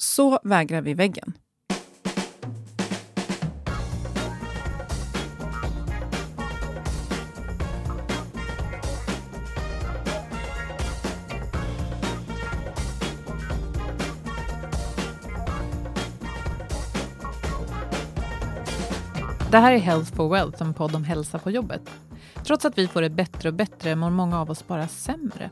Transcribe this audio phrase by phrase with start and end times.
[0.00, 1.32] Så vägrar vi väggen.
[19.50, 21.82] Det här är Health for Wealth, en podd om hälsa på jobbet.
[22.44, 25.50] Trots att vi får det bättre och bättre mår många av oss bara sämre.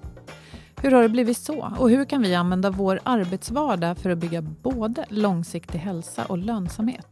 [0.82, 1.72] Hur har det blivit så?
[1.78, 7.06] Och hur kan vi använda vår arbetsvardag för att bygga både långsiktig hälsa och lönsamhet?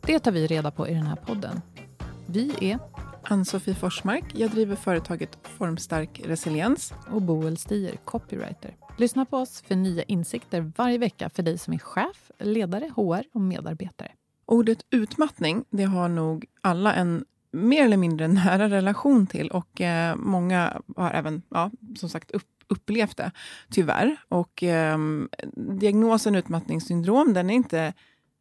[0.00, 1.60] Det tar vi reda på i den här podden.
[2.26, 2.78] Vi är
[3.22, 4.24] Ann-Sofie Forsmark.
[4.34, 6.92] Jag driver företaget Formstark Resiliens.
[7.10, 8.76] och Boel Stier, copywriter.
[8.96, 13.24] Lyssna på oss för nya insikter varje vecka för dig som är chef, ledare, HR
[13.32, 14.12] och medarbetare.
[14.46, 20.16] Ordet utmattning, det har nog alla en mer eller mindre nära relation till och eh,
[20.16, 23.30] många har även, ja, som sagt, upp, upplevt det,
[23.70, 24.16] tyvärr.
[24.28, 24.98] Och eh,
[25.56, 27.92] diagnosen utmattningssyndrom, den är inte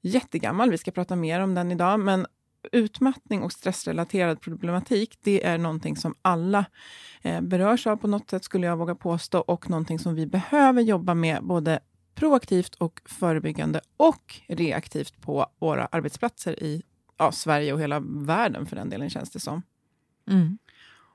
[0.02, 0.72] jättegammal.
[0.72, 2.26] Vi ska prata mer om den idag, men
[2.72, 6.66] utmattning och stressrelaterad problematik, det är någonting som alla
[7.22, 10.82] eh, berörs av på något sätt, skulle jag våga påstå, och någonting som vi behöver
[10.82, 11.80] jobba med både
[12.16, 16.84] proaktivt och förebyggande och reaktivt på våra arbetsplatser i
[17.18, 19.62] ja, Sverige och hela världen för den delen, känns det som.
[20.28, 20.58] Mm.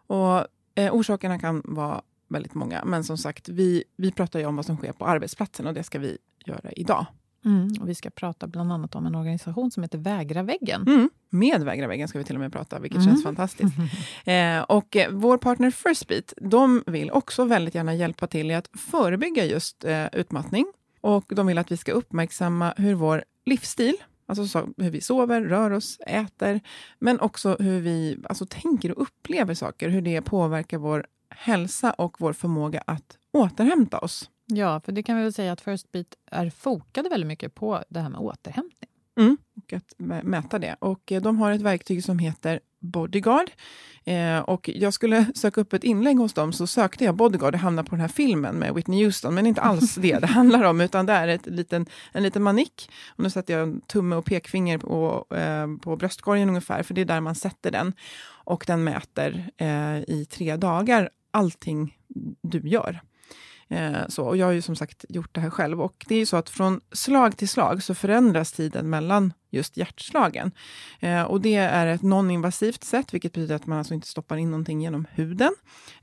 [0.06, 4.56] Och eh, Orsakerna kan vara väldigt många, men som sagt, vi, vi pratar ju om
[4.56, 7.06] vad som sker på arbetsplatsen och det ska vi göra idag.
[7.44, 7.68] Mm.
[7.80, 10.82] Och vi ska prata bland annat om en organisation som heter Vägra väggen.
[10.86, 11.10] Mm.
[11.30, 13.08] Med Vägra väggen ska vi till och med prata, vilket Mm.
[13.08, 13.74] känns fantastiskt.
[14.24, 18.68] Eh, och eh, vår partner Firstbeat, de vill också väldigt gärna hjälpa till i att
[18.78, 20.66] förebygga just eh, utmattning.
[21.00, 23.94] Och de vill att vi ska uppmärksamma hur vår livsstil,
[24.26, 26.60] alltså så, hur vi sover, rör oss, äter,
[26.98, 31.06] men också hur vi alltså, tänker och upplever saker, hur det påverkar vår
[31.38, 34.30] hälsa och vår förmåga att återhämta oss.
[34.46, 37.84] Ja, för det kan vi väl säga att First Beat är fokade väldigt mycket på
[37.88, 38.90] det här med återhämtning.
[39.18, 40.76] Mm, och att mä- mäta det.
[40.78, 43.50] Och eh, de har ett verktyg som heter Bodyguard.
[44.04, 47.60] Eh, och jag skulle söka upp ett inlägg hos dem, så sökte jag Bodyguard och
[47.60, 50.80] hamnade på den här filmen med Whitney Houston, men inte alls det det handlar om,
[50.80, 52.90] utan det är ett liten, en liten manick.
[53.08, 57.00] Och nu sätter jag en tumme och pekfinger på, eh, på bröstkorgen ungefär, för det
[57.00, 57.92] är där man sätter den.
[58.44, 61.98] Och den mäter eh, i tre dagar allting
[62.42, 63.00] du gör.
[63.68, 65.80] Eh, så, och jag har ju som sagt gjort det här själv.
[65.80, 69.76] Och det är ju så att från slag till slag så förändras tiden mellan just
[69.76, 70.52] hjärtslagen.
[71.00, 74.50] Eh, och det är ett non-invasivt sätt, vilket betyder att man alltså inte stoppar in
[74.50, 75.54] någonting genom huden.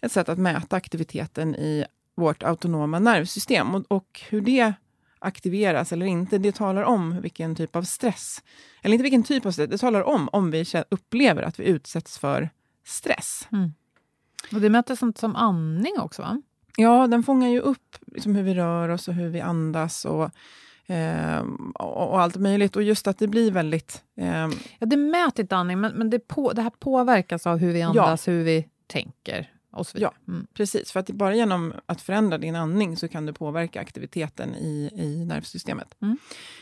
[0.02, 1.86] Ett sätt att mäta aktiviteten i
[2.18, 3.76] vårt autonoma nervsystem.
[3.76, 4.74] Och, och hur det
[5.20, 8.44] aktiveras eller inte, det talar om vilken typ av stress,
[8.82, 12.20] eller inte vilken typ av stress, det talar om om vi upplever att vi utsätts
[12.20, 12.50] för
[12.86, 13.48] stress.
[13.52, 13.74] Mm.
[14.54, 16.42] Och det mäter sånt som andning också, va?
[16.78, 20.32] Ja, den fångar ju upp liksom hur vi rör oss och hur vi andas och,
[20.94, 21.44] eh,
[21.74, 22.76] och, och allt möjligt.
[22.76, 24.04] Och just att det blir väldigt...
[24.18, 24.48] Eh,
[24.80, 27.82] Ja, det mäter inte andning, men, men det, på, det här påverkas av hur vi
[27.82, 30.14] andas, hur vi tänker och så vidare.
[30.26, 30.92] Ja, precis.
[30.92, 35.26] För att bara genom att förändra din andning så kan du påverka aktiviteten i, i
[35.26, 35.96] nervsystemet.
[36.02, 36.18] Mm.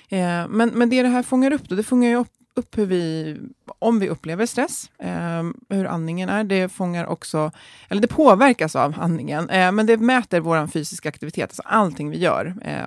[0.10, 2.86] Eh, men, men det det här fångar upp, då, det fångar ju upp, upp hur
[2.86, 3.38] vi,
[3.80, 6.44] om vi upplever stress, eh, hur andningen är.
[6.44, 7.52] Det fångar också,
[7.90, 12.18] eller det påverkas av andningen, eh, men det mäter vår fysiska aktivitet, alltså allting vi
[12.18, 12.56] gör.
[12.62, 12.86] Eh,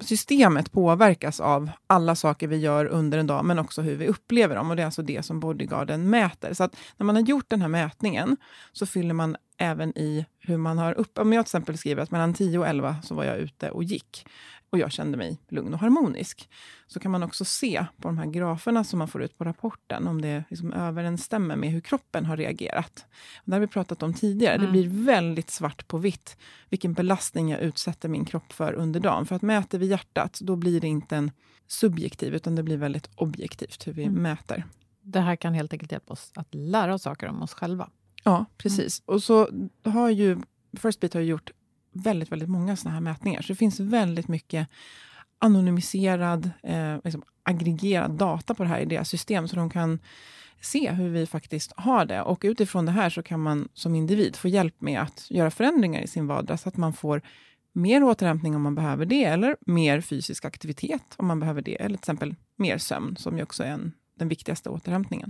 [0.00, 4.56] systemet påverkas av alla saker vi gör under en dag, men också hur vi upplever
[4.56, 4.70] dem.
[4.70, 6.54] Och Det är alltså det som Bodyguarden mäter.
[6.54, 8.36] Så att när man har gjort den här mätningen,
[8.72, 11.18] så fyller man även i hur man har upp...
[11.18, 13.84] Om jag till exempel skriver att mellan 10 och 11 så var jag ute och
[13.84, 14.26] gick
[14.72, 16.48] och jag kände mig lugn och harmonisk.
[16.86, 20.08] Så kan man också se på de här graferna som man får ut på rapporten,
[20.08, 23.06] om det liksom överensstämmer med hur kroppen har reagerat.
[23.44, 24.54] Det har vi pratat om tidigare.
[24.54, 24.66] Mm.
[24.66, 26.36] Det blir väldigt svart på vitt
[26.68, 29.26] vilken belastning jag utsätter min kropp för under dagen.
[29.26, 31.30] För att mäter vi hjärtat, då blir det inte en
[31.66, 34.22] subjektiv, utan det blir väldigt objektivt hur vi Mm.
[34.22, 34.64] mäter.
[35.02, 37.90] Det här kan helt enkelt hjälpa oss att lära oss saker om oss själva.
[38.24, 39.02] Ja, precis.
[39.04, 39.48] Och så
[39.84, 40.38] har ju
[40.78, 41.50] Firstbeat har gjort
[41.92, 43.42] väldigt, väldigt många såna här mätningar.
[43.42, 44.68] Så det finns väldigt mycket
[45.38, 49.98] anonymiserad, eh, liksom aggregerad data på det här i deras system, så de kan
[50.60, 52.22] se hur vi faktiskt har det.
[52.22, 56.02] Och utifrån det här så kan man som individ få hjälp med att göra förändringar
[56.02, 57.22] i sin vardag, så att man får
[57.72, 61.88] mer återhämtning om man behöver det, eller mer fysisk aktivitet om man behöver det, eller
[61.88, 65.24] till exempel mer sömn, som ju också är en, den viktigaste återhämtning.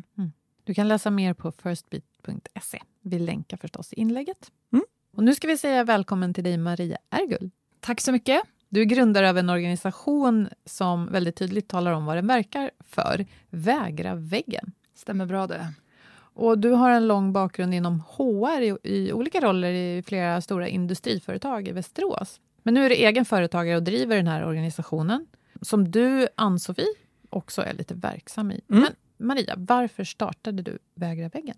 [0.65, 2.83] Du kan läsa mer på firstbeat.se.
[3.01, 4.51] Vi länkar förstås i inlägget.
[4.73, 4.85] Mm.
[5.17, 7.51] Och nu ska vi säga välkommen till dig, Maria Ergull.
[7.81, 8.43] Tack så mycket.
[8.69, 13.27] Du är grundare av en organisation som väldigt tydligt talar om vad den verkar för,
[13.51, 14.73] Vägra väggen.
[14.95, 15.73] Stämmer bra det.
[16.15, 20.69] Och du har en lång bakgrund inom HR i, i olika roller i flera stora
[20.69, 22.41] industriföretag i Västerås.
[22.63, 25.27] Men nu är du egen företagare och driver den här organisationen
[25.63, 26.95] som du, Ann-Sofie,
[27.31, 28.61] också är lite verksam i.
[28.71, 28.83] Mm.
[28.83, 28.93] Men
[29.27, 31.57] Maria, varför startade du Vägra väggen?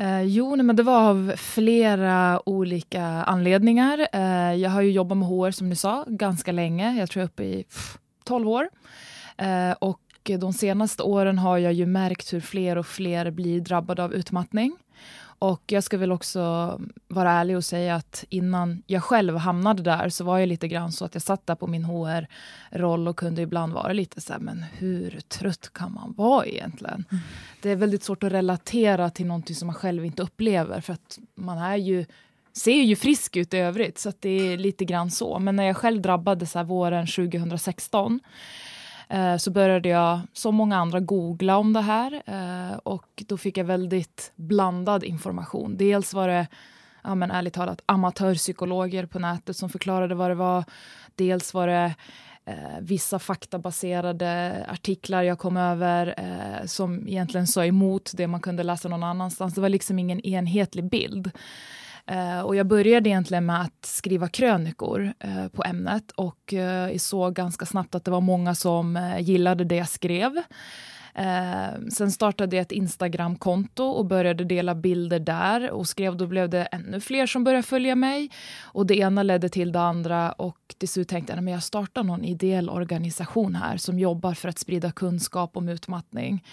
[0.00, 4.08] Eh, jo, nej, men det var av flera olika anledningar.
[4.12, 6.98] Eh, jag har ju jobbat med HR som ni sa ganska länge.
[6.98, 8.68] Jag tror jag är uppe i pff, 12 år.
[9.36, 10.00] Eh, och
[10.38, 14.76] de senaste åren har jag ju märkt hur fler och fler blir drabbade av utmattning.
[15.38, 16.40] Och jag ska väl också
[17.08, 20.92] vara ärlig och säga att innan jag själv hamnade där så var jag lite grann
[20.92, 24.40] så att jag satt där på min HR-roll och kunde ibland vara lite så här,
[24.40, 27.04] men hur trött kan man vara egentligen?
[27.62, 31.18] Det är väldigt svårt att relatera till någonting som man själv inte upplever för att
[31.34, 32.06] man är ju
[32.52, 35.38] ser ju frisk ut i övrigt, så det är lite grann så.
[35.38, 38.20] Men när jag själv drabbades här våren 2016 eh,
[39.08, 42.22] Eh, så började jag, som många andra, googla om det här.
[42.26, 45.76] Eh, och då fick jag väldigt blandad information.
[45.76, 46.46] Dels var det,
[47.04, 50.64] ja, men ärligt talat, amatörpsykologer på nätet som förklarade vad det var.
[51.14, 51.94] Dels var det
[52.44, 58.62] eh, vissa faktabaserade artiklar jag kom över eh, som egentligen sa emot det man kunde
[58.62, 59.54] läsa någon annanstans.
[59.54, 61.30] Det var liksom ingen enhetlig bild.
[62.08, 67.00] Eh, och jag började egentligen med att skriva krönikor eh, på ämnet och eh, jag
[67.00, 70.42] såg ganska snabbt att det var många som gillade det jag skrev.
[71.92, 76.16] Sen startade jag ett Instagramkonto och började dela bilder där och skrev.
[76.16, 78.30] Då blev det ännu fler som började följa mig.
[78.62, 82.02] Och Det ena ledde till det andra och till slut tänkte jag att jag startar
[82.02, 86.44] någon ideell organisation här som jobbar för att sprida kunskap om utmattning.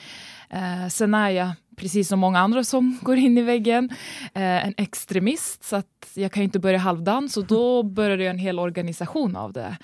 [0.90, 3.90] Sen är jag, precis som många andra som går in i väggen,
[4.34, 8.40] eh, en extremist så att jag kan inte börja halvdans och då började jag en
[8.40, 9.78] hel organisation av det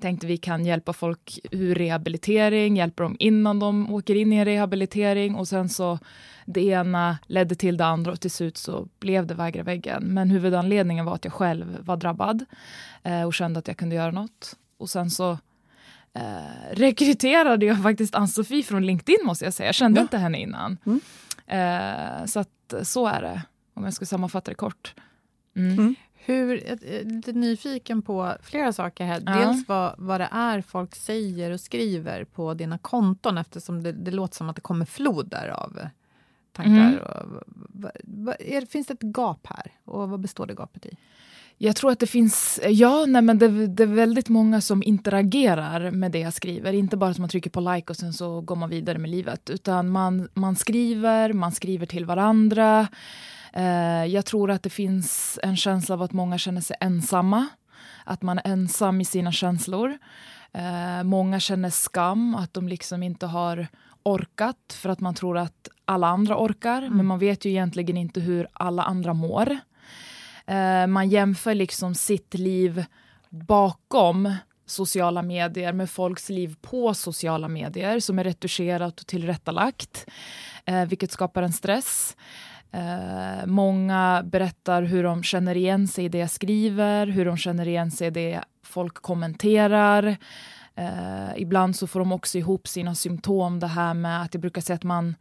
[0.00, 4.44] tänkte vi kan hjälpa folk ur rehabilitering, hjälpa dem innan de åker in i en
[4.44, 5.98] rehabilitering och sen så
[6.46, 10.02] det ena ledde till det andra och till slut så blev det Vägra väggen.
[10.04, 12.44] Men huvudanledningen var att jag själv var drabbad
[13.02, 14.56] eh, och kände att jag kunde göra något.
[14.78, 15.30] Och sen så
[16.14, 19.66] eh, rekryterade jag faktiskt Ann-Sofie från LinkedIn måste jag säga.
[19.68, 20.02] Jag kände Ja.
[20.02, 20.78] inte henne innan.
[20.86, 21.00] Mm.
[21.48, 23.42] Eh, så att så är det,
[23.74, 24.94] om jag ska sammanfatta det kort.
[25.56, 25.78] Mm.
[25.78, 25.94] Mm.
[26.12, 29.22] Hur, jag är lite nyfiken på flera saker här.
[29.26, 29.32] Ja.
[29.32, 34.10] Dels vad, vad det är folk säger och skriver på dina konton eftersom det, det
[34.10, 35.88] låter som att det kommer floder av eh,
[36.52, 36.88] tankar.
[36.88, 36.98] Mm.
[36.98, 39.72] Och, vad, vad, är, finns det ett gap här?
[39.84, 40.96] Och vad består det gapet i?
[41.60, 45.90] Jag tror att det finns, ja, nej, men det, det är väldigt många som interagerar
[45.90, 46.72] med det jag skriver.
[46.72, 49.50] Inte bara att man trycker på like och sen så går man vidare med livet.
[49.50, 52.88] Utan man, man skriver, man skriver till varandra.
[53.52, 57.46] Eh, jag tror att det finns en känsla av att många känner sig ensamma.
[58.04, 59.98] Att man är ensam i sina känslor.
[60.52, 63.66] Eh, många känner skam, att de liksom inte har
[64.02, 66.88] orkat för att man tror att alla andra orkar.
[66.90, 69.58] Men man vet ju egentligen inte hur alla andra mår.
[70.48, 72.84] Eh, man jämför liksom sitt liv
[73.30, 74.34] bakom
[74.66, 80.06] sociala medier med folks liv på sociala medier som är retuscherat och tillrättalagt,
[80.64, 82.16] eh, vilket skapar en stress.
[82.72, 87.68] Eh, många berättar hur de känner igen sig i det jag skriver, hur de känner
[87.68, 90.16] igen sig i det folk kommenterar.
[90.78, 94.60] Eh, ibland så får de också ihop sina symptom, det här med att jag brukar
[94.60, 95.14] säga att man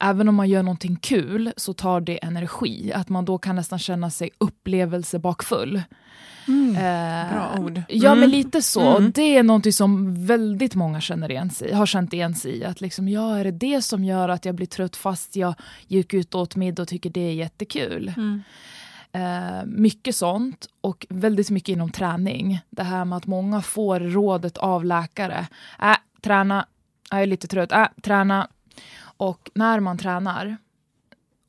[0.00, 2.92] även om man gör någonting kul så tar det energi.
[2.92, 5.82] Att man då kan nästan känna sig upplevelsebakfull.
[6.48, 6.76] Mm.
[6.76, 7.82] Eh, Bra ord.
[7.88, 8.30] Ja, men mm.
[8.30, 8.96] lite så.
[8.96, 9.12] Mm.
[9.14, 12.64] Det är någonting som väldigt många känner igen sig, har känt igen sig i.
[12.64, 15.54] Att liksom, ja, är det det som gör att jag blir trött fast jag
[15.88, 18.12] gick ut och åt middag och tycker det är jättekul?
[18.16, 18.42] Mm.
[19.12, 22.60] Eh, mycket sånt och väldigt mycket inom träning.
[22.70, 25.46] Det här med att många får rådet av läkare.
[25.82, 26.66] Äh, träna,
[27.10, 27.72] jag är lite trött.
[27.72, 28.48] Äh, träna.
[29.02, 30.56] Och när man tränar,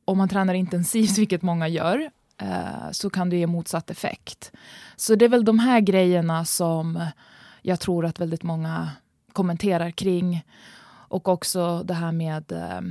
[0.06, 4.52] om man tränar intensivt, vilket många gör, eh, så kan det ge motsatt effekt.
[4.96, 7.06] Så det är väl de här grejerna som
[7.62, 8.92] jag tror att väldigt många
[9.34, 10.46] kommenterar kring.
[11.08, 12.82] Och också det här med eh,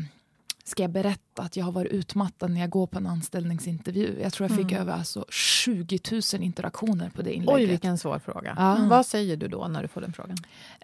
[0.71, 4.21] ska jag berätta att jag har varit utmattad när jag går på en anställningsintervju?
[4.23, 4.83] Jag tror jag fick mm.
[4.83, 7.55] över alltså 20 000 interaktioner på det inlägget.
[7.55, 8.55] Oj, vilken svår fråga.
[8.59, 8.77] Ja.
[8.77, 8.89] Mm.
[8.89, 10.37] Vad säger du då när du får den frågan?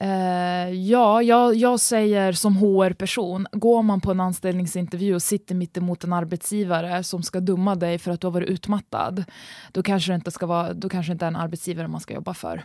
[0.02, 5.76] Uh, ja, jag, jag säger som HR-person, går man på en anställningsintervju och sitter mitt
[5.76, 9.24] emot en arbetsgivare som ska dumma dig för att du har varit utmattad,
[9.72, 12.34] då kanske det inte, ska vara, då kanske inte är en arbetsgivare man ska jobba
[12.34, 12.64] för.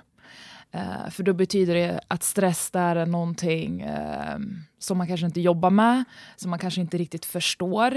[0.76, 4.38] Uh, för då betyder det att stress där är någonting uh,
[4.80, 6.04] som man kanske inte jobbar med,
[6.36, 7.96] som man kanske inte riktigt förstår.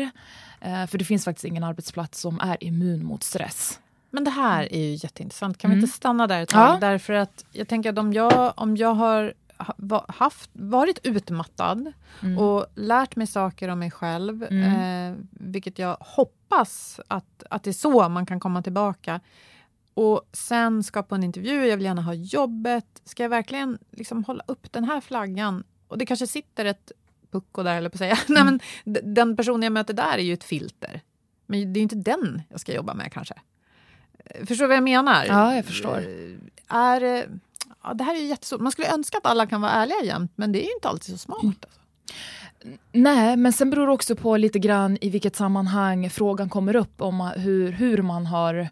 [0.66, 3.80] Uh, för det finns faktiskt ingen arbetsplats som är immun mot stress.
[4.10, 5.58] Men det här är ju jätteintressant.
[5.58, 5.78] Kan mm.
[5.78, 6.74] vi inte stanna där ett tag?
[6.74, 6.78] Ja.
[6.80, 9.34] Därför att jag tänker att om jag, om jag har
[10.08, 12.38] haft, varit utmattad mm.
[12.38, 15.12] och lärt mig saker om mig själv, mm.
[15.12, 19.20] eh, vilket jag hoppas att, att det är så man kan komma tillbaka
[19.94, 23.02] och sen ska på en intervju, jag vill gärna ha jobbet.
[23.04, 25.64] Ska jag verkligen liksom hålla upp den här flaggan?
[25.88, 26.92] Och det kanske sitter ett
[27.30, 28.18] pucko där, eller på att säga.
[28.28, 28.44] Mm.
[28.44, 31.00] Nej, men den personen jag möter där är ju ett filter.
[31.46, 33.34] Men det är inte den jag ska jobba med kanske.
[34.24, 35.24] Eh, förstår du vad jag menar?
[35.24, 35.98] Ja, jag förstår.
[35.98, 37.28] Eh, är,
[37.82, 38.60] ja, det här är jättestort.
[38.60, 41.14] Man skulle önska att alla kan vara ärliga jämt, men det är ju inte alltid
[41.14, 41.42] så smart.
[41.42, 41.54] Mm.
[41.62, 41.80] Alltså.
[42.92, 47.02] Nej, men sen beror det också på lite grann i vilket sammanhang frågan kommer upp
[47.02, 48.68] om hur, hur man har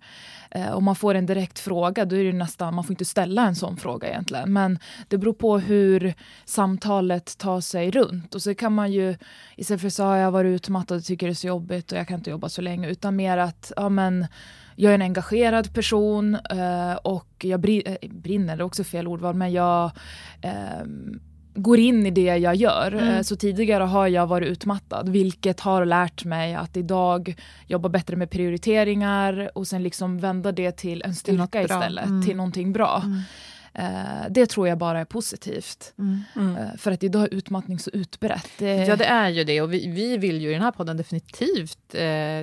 [0.54, 3.46] Eh, om man får en direkt fråga, då är det nästan, man får inte ställa
[3.46, 4.52] en sån fråga egentligen.
[4.52, 4.78] Men
[5.08, 8.34] det beror på hur samtalet tar sig runt.
[8.34, 9.16] Och så kan man ju,
[9.56, 11.98] istället för att säga jag har varit utmattad och tycker det är så jobbigt och
[11.98, 14.26] jag kan inte jobba så länge, utan mer att ja, men,
[14.76, 19.34] jag är en engagerad person eh, och jag eh, brinner, det är också fel ordval,
[19.34, 19.90] men jag
[20.42, 20.86] eh,
[21.54, 22.92] går in i det jag gör.
[22.92, 23.08] Mm.
[23.08, 27.34] Eh, så tidigare har jag varit utmattad, vilket har lärt mig att idag
[27.66, 32.26] jobba bättre med prioriteringar och sen liksom vända det till en styrka istället, mm.
[32.26, 33.02] till någonting bra.
[33.74, 33.94] Mm.
[33.94, 35.94] Uh, det tror jag bara är positivt.
[35.98, 36.56] Mm.
[36.56, 38.48] Uh, för att idag är utmattning så utbrett.
[38.58, 38.86] Det...
[38.86, 39.60] Ja, det är ju det.
[39.60, 41.78] Och vi, vi vill ju i den här podden definitivt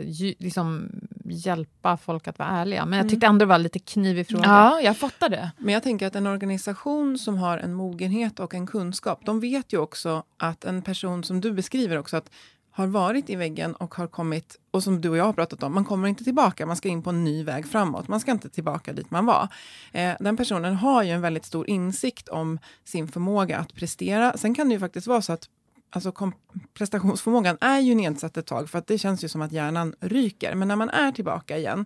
[0.04, 0.92] ju, liksom
[1.32, 2.86] hjälpa folk att vara ärliga.
[2.86, 3.10] Men jag mm.
[3.10, 4.44] tyckte ändå det var lite knivig fråga.
[4.46, 5.52] Ja, jag fattar det.
[5.58, 9.74] Men jag tänker att en organisation som har en mogenhet och en kunskap, de vet
[9.74, 12.30] ju också att en person som du beskriver också, att
[12.72, 15.74] har varit i väggen och har kommit, och som du och jag har pratat om,
[15.74, 18.08] man kommer inte tillbaka, man ska in på en ny väg framåt.
[18.08, 19.48] Man ska inte tillbaka dit man var.
[19.92, 24.38] Eh, den personen har ju en väldigt stor insikt om sin förmåga att prestera.
[24.38, 25.50] Sen kan det ju faktiskt vara så att
[25.90, 26.32] alltså
[26.74, 30.56] prestationsförmågan är ju nedsatt ett tag, för att det känns ju som att hjärnan ryker.
[30.56, 31.86] Men när man är tillbaka igen,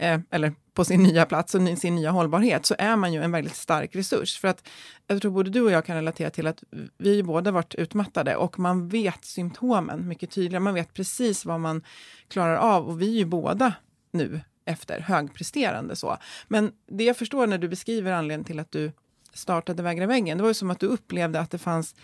[0.00, 3.32] eh, eller på sin nya plats och sin nya hållbarhet, så är man ju en
[3.32, 4.38] väldigt stark resurs.
[4.38, 4.68] För att
[5.06, 6.62] jag tror både du och jag kan relatera till att
[6.98, 10.60] vi båda varit utmattade och man vet symptomen mycket tydligare.
[10.60, 11.82] Man vet precis vad man
[12.28, 13.74] klarar av och vi är ju båda
[14.10, 16.16] nu efter högpresterande så.
[16.48, 18.92] Men det jag förstår när du beskriver anledningen till att du
[19.34, 21.94] startade Vägra väggen, det var ju som att du upplevde att det fanns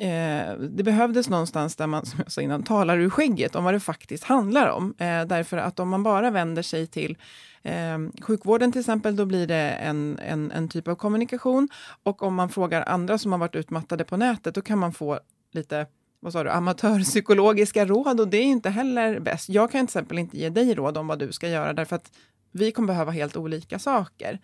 [0.00, 3.74] Eh, det behövdes någonstans där man, som jag sa innan, talar ur skägget om vad
[3.74, 4.94] det faktiskt handlar om.
[4.98, 7.16] Eh, därför att om man bara vänder sig till
[7.62, 11.68] eh, sjukvården till exempel, då blir det en, en, en, typ av kommunikation.
[12.02, 15.18] Och om man frågar andra som har varit utmattade på nätet, då kan man få
[15.52, 15.86] lite
[16.20, 19.48] vad sa du, amatörpsykologiska råd och det är inte heller bäst.
[19.48, 22.12] Jag kan till exempel inte ge dig råd om vad du ska göra därför att
[22.52, 24.38] vi kommer behöva helt olika saker.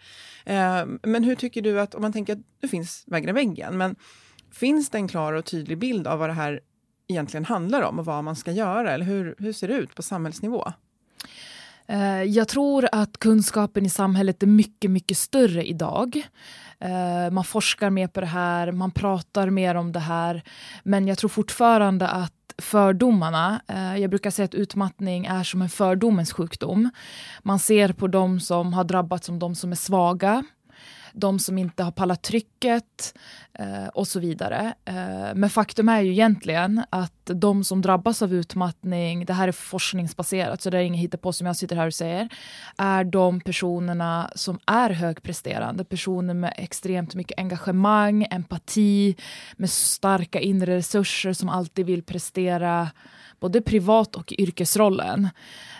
[0.45, 3.79] Eh, men hur tycker du att, om man tänker att det finns väggen i väggen,
[3.79, 3.97] men
[4.55, 6.61] Finns det en klar och tydlig bild av vad det här
[7.09, 8.93] egentligen handlar om och vad man ska göra?
[8.93, 10.73] Eller hur, hur ser det ut på samhällsnivå?
[11.87, 16.29] Eh, jag tror att kunskapen i samhället är mycket, mycket större idag.
[16.79, 20.43] Eh, man forskar mer på det här, man pratar mer om det här.
[20.83, 25.69] Men jag tror fortfarande att fördomarna, eh, jag brukar säga att utmattning är som en
[25.69, 26.91] fördomens sjukdom.
[27.43, 30.45] Man ser på de som har drabbats som de som är svaga
[31.15, 33.15] de som inte har pallat trycket
[33.59, 34.75] eh, och så vidare.
[34.85, 39.53] Eh, men faktum är ju egentligen att de som drabbas av utmattning, det här är
[39.53, 42.29] forskningsbaserat så det är inget hittepå som jag sitter här och säger,
[42.79, 49.17] är de personerna som är högpresterande, personer med extremt mycket engagemang, empati,
[49.57, 52.91] med starka inre resurser som alltid vill prestera
[53.41, 55.29] både privat och i yrkesrollen.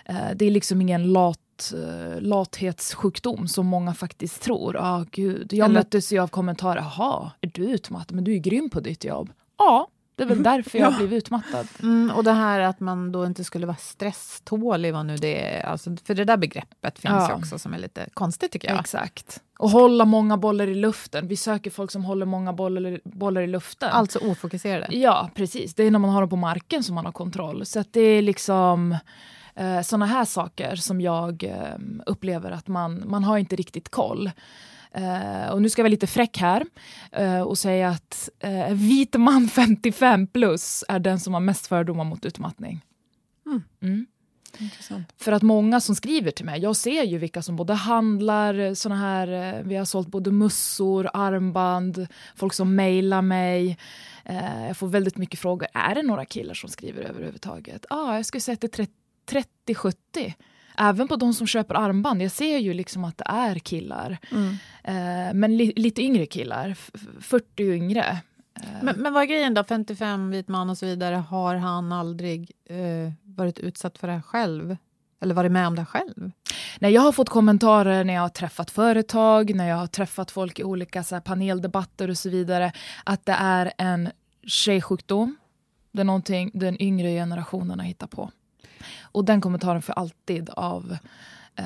[0.05, 1.39] Eh, det är liksom ingen lat
[1.73, 4.77] eh, lathetssjukdom som många faktiskt tror.
[4.79, 5.53] Ah, gud.
[5.53, 6.81] Jag Eller- möttes ju av kommentarer.
[6.97, 8.15] Jaha, är du utmattad?
[8.15, 9.29] Men du är grym på ditt jobb.
[9.57, 10.97] Ja, det är väl därför jag Ja.
[10.97, 11.67] blev utmattad.
[11.83, 15.63] Mm, och det här att man då inte skulle vara stresstålig, vad nu det är.
[15.65, 17.29] Alltså, för det där begreppet finns Ja.
[17.29, 18.79] ju också som är lite konstigt tycker jag.
[18.79, 19.41] Exakt.
[19.59, 21.27] Och hålla många bollar i luften.
[21.27, 23.89] Vi söker folk som håller många bollar, bollar i luften.
[23.91, 24.87] Alltså ofokuserade.
[24.97, 25.73] Ja, precis.
[25.75, 27.65] Det är när man har dem på marken som man har kontroll.
[27.65, 28.97] Så det är liksom
[29.55, 34.31] eh, såna här saker som jag eh, upplever att man, man har inte riktigt koll.
[34.95, 36.65] Eh, och nu ska jag vara lite fräck här
[37.11, 42.03] eh, och säga att eh, vit man 55 plus är den som har mest fördomar
[42.03, 42.81] mot utmattning.
[43.81, 44.05] Mm.
[44.59, 45.13] Intressant.
[45.17, 48.95] För att många som skriver till mig, jag ser ju vilka som både handlar såna
[48.95, 53.77] här, vi har sålt både mussor, armband, folk som mejlar mig.
[54.67, 57.85] Jag får väldigt mycket frågor, är det några killar som skriver överhuvudtaget?
[57.89, 58.87] Ja, ah, jag skulle säga att det är
[59.25, 60.33] 30-70.
[60.77, 64.17] Även på de som köper armband, jag ser ju liksom att det är killar.
[64.83, 68.17] Eh, men li lite yngre killar, f- f- 40 och yngre.
[68.81, 69.63] Men, men vad är grejen då?
[69.63, 71.15] 55, vit man och så vidare.
[71.15, 74.77] Har han aldrig eh, varit utsatt för det här själv?
[75.21, 76.31] Eller varit med om det själv?
[76.79, 80.59] Nej, jag har fått kommentarer när jag har träffat företag, när jag har träffat folk
[80.59, 82.71] i olika så här, paneldebatter och så vidare,
[83.03, 84.09] att det är en
[84.47, 85.35] tjejsjukdom.
[85.91, 88.31] Det är någonting den yngre generationen har hittat på.
[89.01, 90.97] Och den kommentaren jag alltid av
[91.55, 91.65] eh,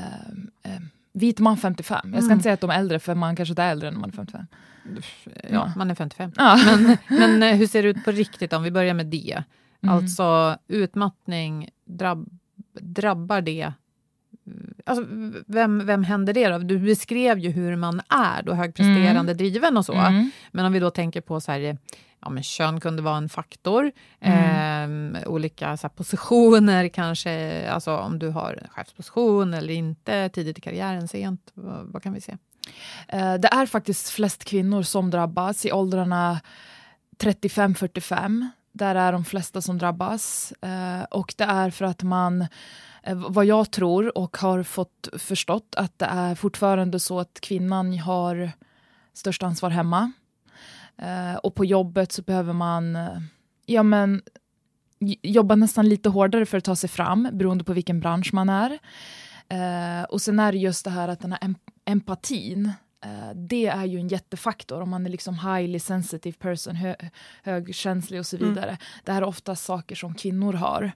[0.64, 0.80] eh,
[1.14, 2.14] vit man 55.
[2.14, 4.00] Jag ska inte säga att de är äldre, för man kanske inte är äldre när
[4.00, 4.46] man är 55.
[5.50, 6.32] Ja, man är 55.
[6.38, 6.60] Ja.
[6.66, 9.44] Men, men eh, hur ser det ut på riktigt om vi börjar med det?
[9.82, 9.96] Mm.
[9.96, 12.30] Alltså utmattning, drabb,
[12.82, 13.74] drabbar det?
[14.86, 15.06] Alltså,
[15.46, 16.58] vem, vem händer det då?
[16.58, 19.94] Du beskrev ju hur man är då, högpresterande, driven och så.
[19.94, 20.32] Mm.
[20.52, 21.78] Men om vi då tänker på så här,
[22.22, 23.92] ja, men kön kunde vara en faktor.
[24.20, 25.16] Mm.
[25.16, 30.58] Eh, olika så här, positioner kanske, alltså om du har en chefsposition eller inte, tidigt
[30.58, 31.52] i karriären, sent.
[31.54, 32.38] Vad, vad kan vi se?
[33.08, 36.40] Eh, Det är faktiskt flest kvinnor som drabbas i åldrarna
[37.24, 38.48] 35-45.
[38.72, 40.52] Där är de flesta som drabbas.
[40.62, 42.42] Eh, Och det är för att man,
[43.04, 47.98] eh, vad jag tror och har fått förstått, att det är fortfarande så att kvinnan
[48.00, 48.52] har
[49.14, 50.12] störst ansvar hemma.
[51.02, 53.18] Eh, Och på jobbet så behöver man eh,
[53.66, 54.22] ja, men,
[55.22, 58.80] jobba nästan lite hårdare för att ta sig fram, beroende på vilken bransch man är.
[59.50, 62.72] Eh, och sen är det just det här att den här em- empatin,
[63.06, 66.96] eh, det är ju en jättefaktor om man är liksom highly sensitive person, hö
[67.44, 68.78] högkänslig och så vidare.
[69.04, 70.92] Det här är ofta saker som kvinnor har.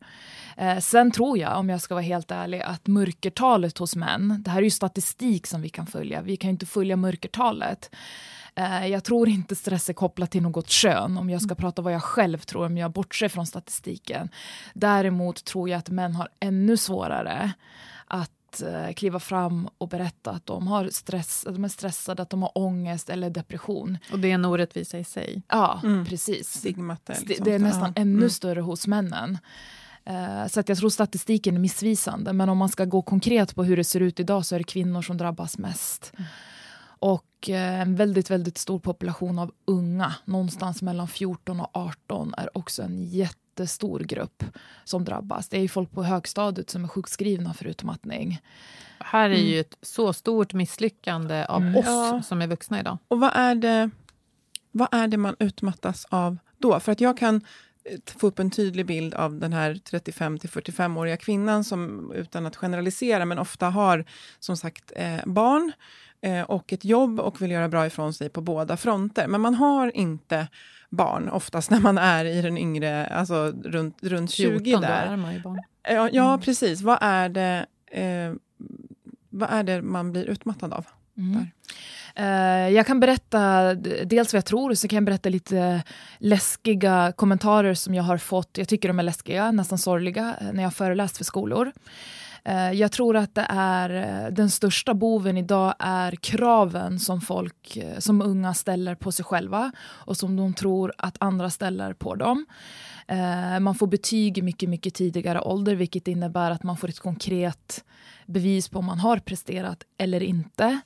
[0.58, 4.52] Eh, sen tror jag, om jag ska vara helt ärlig, att mörkertalet hos män, det
[4.52, 7.96] här är ju statistik som vi kan följa, vi kan ju inte följa mörkertalet.
[8.56, 11.94] Eh, Jag tror inte stress är kopplat till något kön, om jag ska prata vad
[11.94, 14.30] jag själv tror, om jag bortser från statistiken.
[14.74, 17.52] Däremot tror jag att män har ännu svårare
[18.08, 22.30] att eh, kliva fram och berätta att de, har stress, att de är stressade, att
[22.30, 23.98] de har ångest eller depression.
[24.12, 25.42] Och det är en orättvisa i sig.
[25.50, 26.06] Ja, Mm.
[26.06, 26.48] precis.
[26.54, 28.02] Stigmat liksom det är nästan ja.
[28.02, 28.30] ännu Mm.
[28.30, 29.38] större hos männen.
[30.06, 32.34] Eh, så att jag tror statistiken är missvisande.
[32.34, 34.64] Men om man ska gå konkret på hur det ser ut idag så är det
[34.64, 36.14] kvinnor som drabbas mest.
[37.04, 42.58] Och eh, en väldigt, väldigt stor population av unga, någonstans mellan 14 och 18, är
[42.58, 44.44] också en jättestor grupp
[44.84, 45.50] som drabbas.
[45.50, 48.42] Det är ju folk på högstadiet som är sjukskrivna för utmattning.
[49.00, 51.76] Här är ju ett så stort misslyckande av Mm.
[51.76, 52.22] oss Ja.
[52.26, 52.98] som är vuxna idag.
[53.08, 53.90] Och vad är, det,
[54.72, 56.80] vad är det man utmattas av då?
[56.80, 57.36] För att jag kan
[57.86, 62.46] eh, få upp en tydlig bild av den här 35 till 45-åriga kvinnan som, utan
[62.46, 64.06] att generalisera, men ofta har
[64.40, 65.72] som sagt eh, barn
[66.48, 69.28] och ett jobb och vill göra bra ifrån sig på båda fronter.
[69.28, 70.48] Men man har inte
[70.90, 75.06] barn oftast när man är i den yngre, alltså runt, runt 20 14, då där.
[75.06, 75.62] är man ju barn.
[75.90, 76.82] Ja, ja precis.
[76.82, 78.34] Vad är, det, eh,
[79.30, 80.86] vad är det man blir utmattad av?
[81.18, 81.48] Mm.
[82.16, 83.74] Eh, jag kan berätta
[84.06, 85.84] dels vad jag tror så kan jag berätta lite
[86.18, 88.58] läskiga kommentarer som jag har fått.
[88.58, 91.72] Jag tycker de är läskiga, nästan sorgliga, eh, när jag föreläst för skolor.
[92.46, 97.78] Eh, jag tror att det är eh, den största boven idag är kraven som folk,
[97.78, 102.16] eh, som unga ställer på sig själva och som de tror att andra ställer på
[102.16, 102.46] dem.
[103.08, 107.00] Eh, man får betyg i mycket, mycket tidigare ålder vilket innebär att man får ett
[107.00, 107.84] konkret
[108.26, 110.80] bevis på om man har presterat eller inte.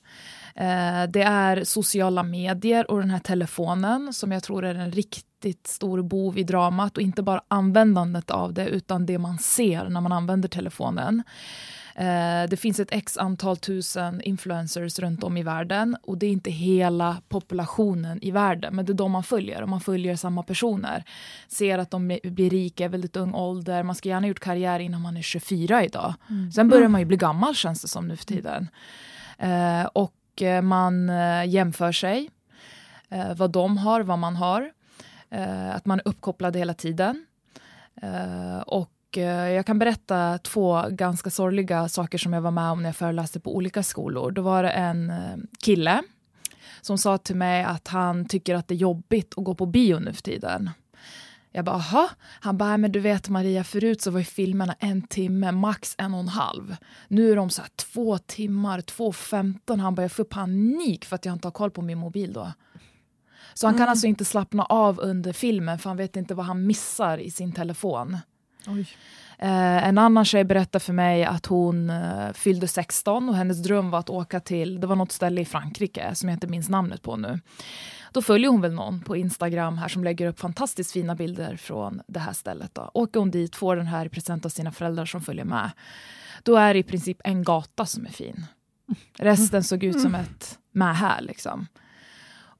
[0.54, 5.66] Eh, det är sociala medier och den här telefonen som jag tror är en riktigt
[5.66, 10.00] stor bov i dramat och inte bara användandet av det utan det man ser när
[10.00, 11.22] man använder telefonen.
[11.98, 16.30] Eh, det finns ett x antal tusen influencers runt om i världen och det är
[16.30, 20.42] inte hela populationen i världen, men det är de man följer och man följer samma
[20.42, 21.04] personer.
[21.48, 24.80] Ser att de blir rika i väldigt ung ålder, man ska gärna ha gjort karriär
[24.80, 26.14] innan man är 24 idag.
[26.30, 26.52] Mm.
[26.52, 28.68] Sen börjar man ju bli gammal känns det som nu för tiden.
[29.38, 31.10] Eh, och eh, man
[31.46, 32.30] jämför sig,
[33.36, 34.70] vad de har, vad man har.
[35.72, 37.26] Att man är uppkopplad hela tiden.
[38.66, 42.96] Och jag kan berätta två ganska sorgliga saker som jag var med om när jag
[42.96, 44.30] föreläste på olika skolor.
[44.30, 46.02] Då var det en eh, kille
[46.80, 49.98] som sa till mig att han tycker att det är jobbigt att gå på bio
[49.98, 50.70] nu för tiden.
[51.52, 52.10] Jag bara, aha.
[52.40, 56.14] Han bara, men du vet Maria, förut så var ju filmerna en timme, max en
[56.14, 56.76] och en halv.
[57.08, 59.80] Nu är de så här två timmar, två femton.
[59.80, 62.52] Han bara, jag får panik för att jag inte har koll på min mobil då.
[63.54, 63.90] Så han kan mm.
[63.90, 67.52] alltså inte slappna av under filmen för han vet inte vad han missar i sin
[67.52, 68.16] telefon.
[69.38, 73.90] Eh, en annan tjej berättade för mig att hon eh, fyllde 16 och hennes dröm
[73.90, 77.02] var att åka till, det var något ställe i Frankrike som jag inte minns namnet
[77.02, 77.40] på nu.
[78.12, 82.00] Då följer hon väl någon på Instagram här som lägger upp fantastiskt fina bilder från
[82.06, 82.74] det här stället.
[82.74, 82.90] Då.
[82.94, 85.70] Åker hon dit, får den här i present av sina föräldrar som följer med.
[86.42, 88.46] Då är det i princip en gata som är fin.
[89.18, 91.66] Resten såg ut som ett mähä liksom.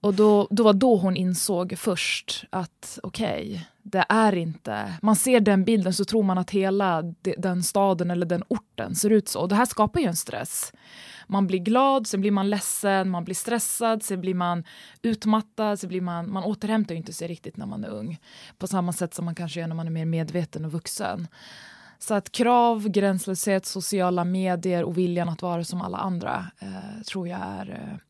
[0.01, 4.99] Och då, då var då hon insåg först att okej, okay, det är inte...
[5.03, 7.03] Man ser den bilden så tror man att hela
[7.37, 9.41] den staden eller den orten ser ut så.
[9.41, 10.73] Och det här skapar ju en stress.
[11.27, 14.65] Man blir glad, sen blir man ledsen, man blir stressad, sen blir man
[15.03, 16.33] utmattad, sen blir man...
[16.33, 18.19] Man återhämtar inte sig riktigt när man är ung.
[18.59, 21.29] På samma sätt som man kanske gör när man är mer medveten och vuxen.
[21.99, 27.29] Så att krav, gränslöshet, sociala medier och viljan att vara som alla andra eh, tror
[27.29, 28.08] jag är eh,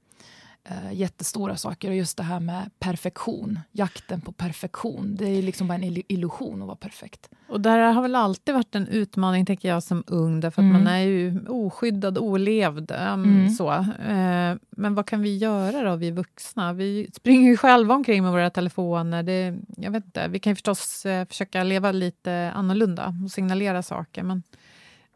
[0.71, 1.89] eh, eh, jättestora saker.
[1.89, 5.17] Och just det här med perfektion, jakten på perfektion.
[5.19, 7.29] Det är liksom bara en illusion att vara perfekt.
[7.49, 10.85] Och där har väl alltid varit en utmaning, tänker jag, som ung, därför att mm.
[10.85, 12.91] man är ju oskyddad, olevd.
[12.91, 13.51] Um, mm.
[13.51, 13.71] så.
[13.73, 16.73] Uh, men vad kan vi göra då, vi vuxna?
[16.73, 19.23] Vi springer ju själva omkring med våra telefoner.
[19.23, 23.83] Det, jag vet inte, vi kan ju förstås uh, försöka leva lite annorlunda och signalera
[23.83, 24.43] saker, men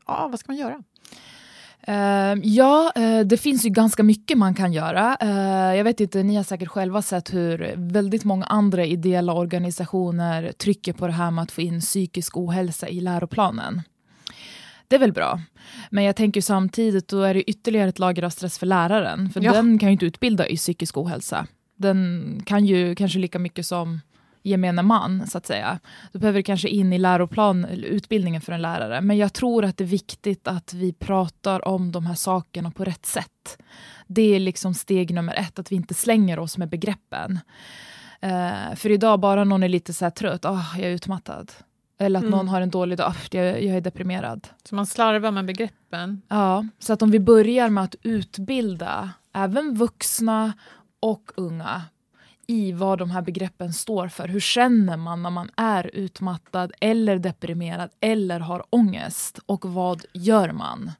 [0.06, 0.82] ja, vad ska man göra?
[1.88, 5.16] Uh, ja, uh, det finns ju ganska mycket man kan göra.
[5.22, 10.52] Uh, jag vet inte, ni har säkert själva sett hur väldigt många andra ideella organisationer
[10.52, 13.82] trycker på det här med att få in psykisk ohälsa i läroplanen.
[14.88, 15.40] Det är väl bra.
[15.90, 19.30] Men jag tänker samtidigt, då är det ytterligare ett lager av stress för läraren.
[19.30, 19.52] För ja.
[19.52, 21.46] den kan ju inte utbilda i psykisk ohälsa.
[21.76, 24.00] Den kan ju kanske lika mycket som
[24.42, 25.78] gemene man, så att säga.
[26.12, 29.00] Då behöver det kanske in i läroplan, utbildningen för en lärare.
[29.00, 32.84] Men jag tror att det är viktigt att vi pratar om de här sakerna på
[32.84, 33.62] rätt sätt.
[34.06, 37.38] Det är liksom steg nummer ett, att vi inte slänger oss med begreppen.
[38.24, 41.52] Uh, för idag, bara någon är lite så här trött, oh, jag är utmattad.
[41.98, 42.36] Eller att mm.
[42.36, 44.48] någon har en dålig dag, jag, jag är deprimerad.
[44.64, 46.22] Så man slarvar med begreppen?
[46.28, 50.52] Ja, så att om vi börjar med att utbilda även vuxna
[51.00, 51.82] och unga
[52.46, 54.28] i vad de här begreppen står för.
[54.28, 59.38] Hur känner man när man är utmattad eller deprimerad eller har ångest?
[59.46, 60.90] Och vad gör man?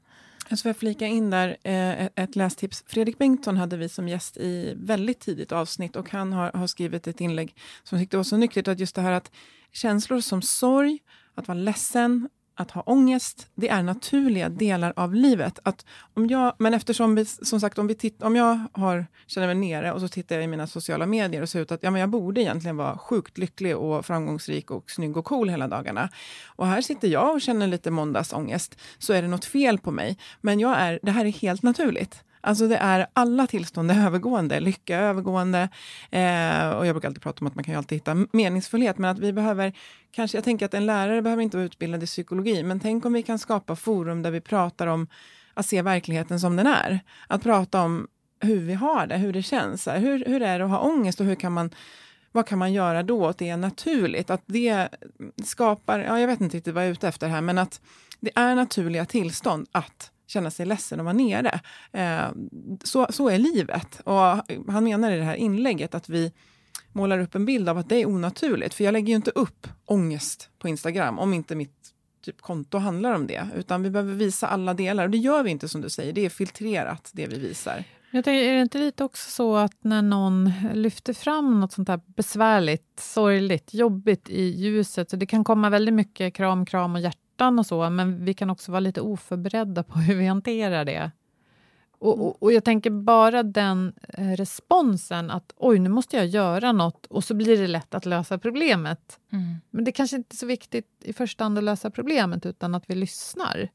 [0.49, 2.83] Jag ska flika in där eh, ett lästips.
[2.87, 7.07] Fredrik Bengtsson hade vi som gäst i väldigt tidigt avsnitt och han har, har skrivit
[7.07, 9.31] ett inlägg som tyckte var så nyttigt att just det här att
[9.71, 10.99] känslor som sorg,
[11.35, 15.59] att vara ledsen, att ha ångest, det är naturliga delar av livet.
[15.63, 19.47] Att om jag, men eftersom vi, som sagt, om, vi titt, om jag har, känner
[19.47, 21.91] mig nere och så tittar jag i mina sociala medier och ser ut att ja,
[21.91, 26.09] men jag borde egentligen vara sjukt lycklig och framgångsrik och snygg och cool hela dagarna.
[26.45, 30.17] Och här sitter jag och känner lite måndagsångest, så är det något fel på mig.
[30.41, 32.23] Men jag är, det här är helt naturligt.
[32.45, 35.69] Alltså det är alla tillstånd är övergående, lycka är övergående.
[36.11, 39.11] Eh, och jag brukar alltid prata om att man kan ju alltid hitta meningsfullhet, men
[39.11, 39.73] att vi behöver,
[40.11, 43.13] kanske, jag tänker att en lärare behöver inte vara utbildad i psykologi, men tänk om
[43.13, 45.07] vi kan skapa forum där vi pratar om
[45.53, 46.99] att se verkligheten som den är.
[47.27, 48.07] Att prata om
[48.39, 49.87] hur vi har det, hur det känns.
[49.87, 51.69] Hur, hur är det att ha ångest och hur kan man
[52.31, 53.27] vad kan man göra då?
[53.27, 54.89] Att det är naturligt, att det
[55.43, 57.81] skapar, ja, jag vet inte riktigt vad jag är ute efter här, men att
[58.19, 61.59] det är naturliga tillstånd att känna sig ledsen och vara nere.
[61.91, 62.31] Eh,
[62.83, 64.01] så, så är livet.
[64.03, 64.21] Och
[64.73, 66.31] han menar i det här inlägget att vi
[66.91, 68.73] målar upp en bild av att det är onaturligt.
[68.73, 71.93] För jag lägger ju inte upp ångest på Instagram om inte mitt
[72.25, 73.47] typ, konto handlar om det.
[73.55, 75.03] Utan vi behöver visa alla delar.
[75.03, 77.83] Och det gör vi inte som du säger, det är filtrerat det vi visar.
[78.11, 81.87] Jag tänker, är det inte lite också så att när någon lyfter fram något sånt
[81.87, 87.01] här besvärligt, sorgligt, jobbigt i ljuset, så det kan komma väldigt mycket kram, kram och
[87.01, 90.85] hjärta smärtan och så, men vi kan också vara lite oförberedda på hur vi hanterar
[90.85, 91.11] det.
[91.99, 96.71] Och, och, och jag tänker bara den eh, responsen att oj, nu måste jag göra
[96.71, 99.19] något och så blir det lätt att lösa problemet.
[99.31, 99.61] Mm.
[99.71, 102.83] Men det kanske inte är så viktigt i första hand att lösa problemet, utan att
[102.87, 103.69] vi lyssnar.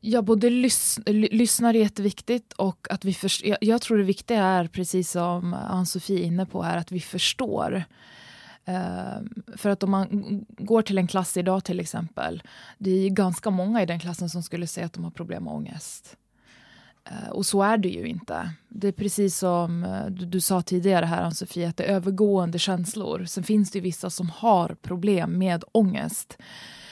[0.00, 4.44] Ja, både lys lyssnar är jätteviktigt och att vi först jag, jag tror det viktiga
[4.44, 7.84] är, precis som Ann-Sofie är inne på, här, att vi förstår.
[8.66, 12.42] Ehm, för att om man går till en klass idag till exempel,
[12.78, 15.52] det är ganska många i den klassen som skulle säga att de har problem med
[15.52, 16.16] ångest.
[17.04, 18.50] Ehm, och så är det ju inte.
[18.68, 22.58] Det är precis som eh, du, du, sa tidigare här Ann-Sofie, att det är övergående
[22.58, 23.24] känslor.
[23.24, 26.38] Sen finns det ju vissa som har problem med ångest.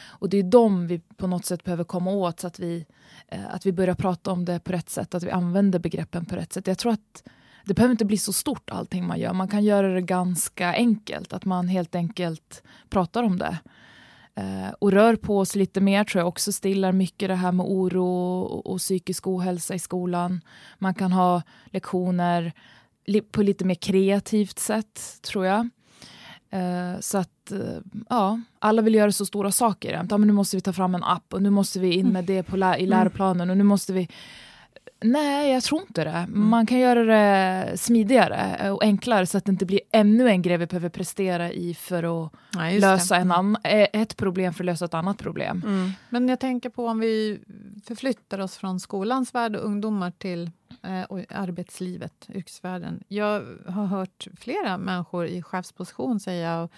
[0.06, 2.86] Och det är de vi på något sätt behöver komma åt så att vi,
[3.28, 6.36] eh, att vi börjar prata om det på rätt sätt, att vi använder begreppen på
[6.36, 6.66] rätt sätt.
[6.66, 7.22] Jag tror att
[7.64, 9.32] det behöver inte bli så stort allting man gör.
[9.32, 13.58] Man kan göra det ganska enkelt, att man helt enkelt pratar om det.
[14.36, 17.66] Eh, och rör på oss lite mer tror jag också stillar mycket det här med
[17.66, 20.40] oro och, och psykisk ohälsa i skolan.
[20.78, 22.52] Man kan ha lektioner
[23.06, 25.68] li på lite mer kreativt sätt tror jag.
[26.50, 30.06] Eh, så att, eh, ja, alla vill göra så stora saker.
[30.10, 32.24] Ja, men nu måste vi ta fram en app och nu måste vi in med
[32.24, 34.08] det på lä i läroplanen och nu måste vi...
[35.00, 36.10] Nej, jag tror inte det.
[36.10, 36.48] Mm.
[36.48, 40.56] Man kan göra det smidigare och enklare så att det inte blir ännu en grej
[40.56, 43.20] vi behöver prestera i för att Ja, lösa det.
[43.20, 45.62] en annan, eh, ett problem för att lösa ett annat problem.
[45.66, 45.90] Mm.
[46.08, 47.40] Men jag tänker på om vi
[47.86, 50.50] förflyttar oss från skolans värld och ungdomar till
[50.82, 51.02] eh,
[51.38, 53.02] arbetslivet, yrkesvärlden.
[53.08, 56.68] Jag har hört flera människor i chefsposition säga,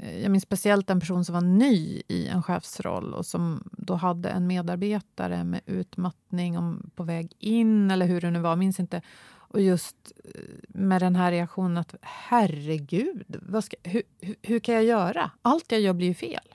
[0.00, 3.94] Eh, jag minns speciellt en person som var ny i en chefsroll och som då
[3.94, 8.80] hade en medarbetare med utmattning om, på väg in, eller hur det nu var, minns
[8.80, 9.02] inte.
[9.28, 14.74] Och just eh, med den här reaktionen att herregud, vad ska, hur, hur, hur kan
[14.74, 15.30] jag göra?
[15.42, 16.54] Allt jag gör blir ju fel.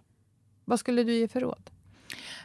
[0.66, 1.70] Vad skulle du ge för råd?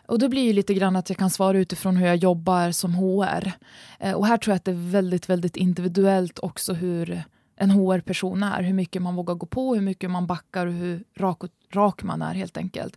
[0.07, 2.95] Och det blir ju lite grann att jag kan svara utifrån hur jag jobbar som
[2.95, 3.53] HR.
[3.99, 7.25] Eh, och här tror jag att det är väldigt, väldigt individuellt också hur
[7.59, 8.62] en HR-person är.
[8.62, 12.03] Hur mycket man vågar gå på, hur mycket man backar och hur rak, och, rak
[12.03, 12.97] man är helt enkelt.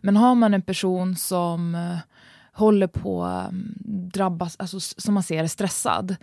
[0.00, 1.98] Men har man en person som eh,
[2.52, 3.50] håller på att
[4.12, 6.16] drabbas, alltså som man ser är stressad,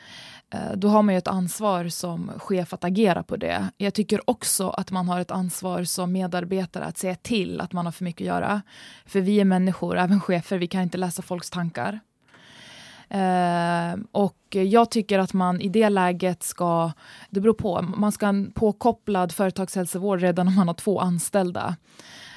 [0.53, 3.69] eh, då har man ju ett ansvar som chef att agera på det.
[3.77, 7.85] Jag tycker också att man har ett ansvar som medarbetare att säga till att man
[7.85, 8.61] har för mycket att göra.
[9.05, 11.99] För vi är människor, även chefer, vi kan inte läsa folks tankar.
[13.09, 16.91] Eh, och jag tycker att man i det läget ska,
[17.29, 21.75] det beror på, man ska ha en påkopplad företagshälsovård redan om man har två anställda.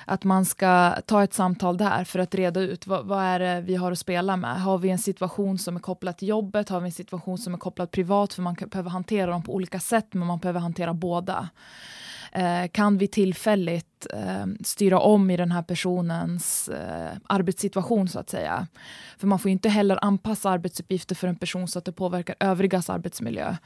[0.04, 3.60] Att man ska ta ett samtal där för att reda ut vad, vad, är det
[3.60, 4.62] vi har att spela med.
[4.62, 6.68] Har vi en situation som är kopplad till jobbet?
[6.68, 8.34] Har vi en situation som är kopplad privat?
[8.34, 11.48] För man kan, behöver hantera dem på olika sätt, men man behöver hantera båda.
[12.34, 18.30] Eh, kan vi tillfälligt eh, styra om i den här personens eh, arbetssituation så att
[18.30, 18.66] säga.
[19.18, 22.36] För man får ju inte heller anpassa arbetsuppgifter för en person så att det påverkar
[22.40, 23.56] övrigas arbetsmiljö.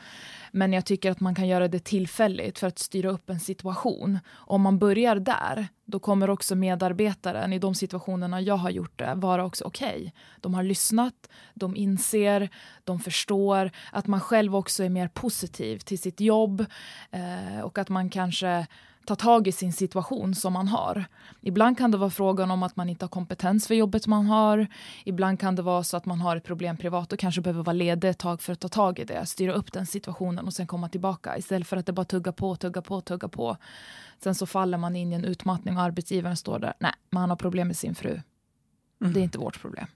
[0.56, 4.18] Men jag tycker att man kan göra det tillfälligt för att styra upp en situation.
[4.34, 9.14] Om man börjar där, då kommer också medarbetaren i de situationerna jag har gjort det
[9.14, 9.96] vara också okej.
[9.96, 10.10] Okay.
[10.40, 12.48] De har lyssnat, de inser,
[12.84, 16.66] de förstår att man själv också är mer positiv till sitt jobb
[17.10, 18.66] eh, och att man kanske
[19.06, 21.04] ta tag i sin situation som man har.
[21.40, 24.66] Ibland kan det vara frågan om att man inte har kompetens för jobbet man har.
[25.04, 27.72] Ibland kan det vara så att man har ett problem privat och kanske behöver vara
[27.74, 30.66] ledig ett tag för att ta tag i det, styra upp den situationen och sen
[30.66, 33.56] komma tillbaka istället för att det bara tugga på, tugga på, tugga på.
[34.22, 36.74] Sen så faller man in i en utmattning och arbetsgivaren står där.
[36.78, 38.20] Nej, man har problem med sin fru.
[39.00, 39.12] Mm.
[39.12, 39.86] Det är inte vårt problem.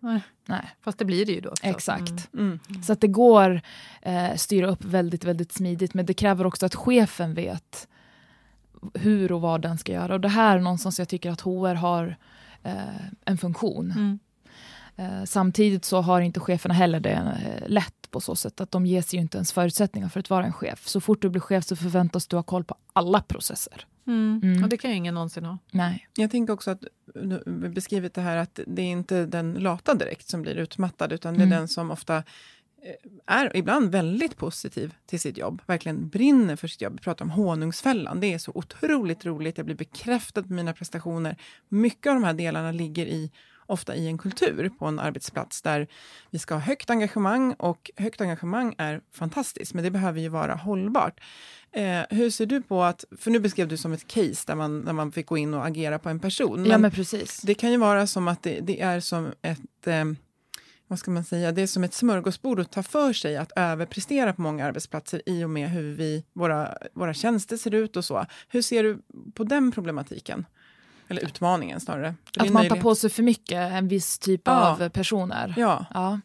[0.00, 0.20] Nej.
[0.46, 0.70] Nej.
[0.80, 1.50] Fast det blir det ju då.
[1.50, 1.70] Förstås.
[1.70, 2.34] Exakt.
[2.34, 2.58] Mm.
[2.82, 3.60] Så att det går
[4.02, 5.94] eh, styra upp väldigt, väldigt smidigt.
[5.94, 7.88] Men det kräver också att chefen vet
[8.94, 10.14] hur och vad den ska göra.
[10.14, 12.16] Och det här är någonstans jag tycker att HR har
[12.62, 13.90] eh, en funktion.
[13.90, 14.18] Mm.
[14.96, 18.86] Eh, samtidigt så har inte cheferna heller det eh, lätt på så sätt att de
[18.86, 20.88] ges ju inte ens förutsättningar för att vara en chef.
[20.88, 23.86] Så fort du blir chef så förväntas du ha koll på alla processer.
[24.06, 24.40] Mm.
[24.42, 24.62] Mm.
[24.62, 25.58] Och det kan ju ingen någonsin ha.
[25.70, 26.08] Nej.
[26.16, 26.84] Jag tänker också att
[27.46, 31.42] beskrivit det här att det är inte den lata direkt som blir utmattad, utan det
[31.42, 31.58] är Mm.
[31.58, 32.22] den som ofta
[33.26, 36.92] är ibland väldigt positiv till sitt jobb, verkligen brinner för sitt jobb.
[36.92, 41.36] Vi pratar om honungsfällan, det är så otroligt roligt, jag blir bekräftad på mina prestationer.
[41.68, 43.30] Mycket av de här delarna ligger i
[43.66, 45.86] ofta i en kultur på en arbetsplats där
[46.30, 50.54] vi ska ha högt engagemang och högt engagemang är fantastiskt, men det behöver ju vara
[50.54, 51.20] hållbart.
[51.72, 54.84] Eh, hur ser du på att, för nu beskrev du som ett case där man,
[54.84, 56.64] där man fick gå in och agera på en person.
[56.66, 57.40] ja men precis.
[57.40, 60.04] Det kan ju vara som att det, det är som ett, eh,
[60.88, 64.32] vad ska man säga, det är som ett smörgåsbord att ta för sig att överprestera
[64.32, 68.26] på många arbetsplatser i och med hur vi, våra, våra tjänster ser ut och så.
[68.48, 68.98] Hur ser du
[69.34, 70.46] på den problematiken?
[71.08, 72.14] Eller utmaningen snarare.
[72.38, 74.70] Att man tar på sig för mycket, en viss typ ja.
[74.70, 75.54] av personer.
[75.56, 75.86] Ja.
[75.94, 76.20] ja.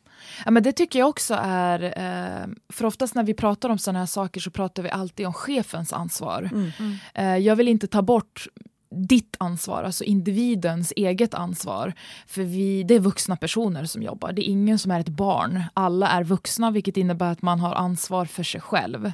[0.45, 1.83] Ja, men det tycker jag också är...
[1.83, 5.33] Eh, för oftast när vi pratar om sådana här saker så pratar vi alltid om
[5.33, 6.49] chefens ansvar.
[6.51, 6.97] Mm.
[7.13, 8.47] Eh, jag vill inte ta bort
[8.91, 11.93] ditt ansvar, alltså individens eget ansvar.
[12.27, 15.63] För vi, det är vuxna personer som jobbar, det är ingen som är ett barn.
[15.73, 19.11] Alla är vuxna, vilket innebär att man har ansvar för sig själv.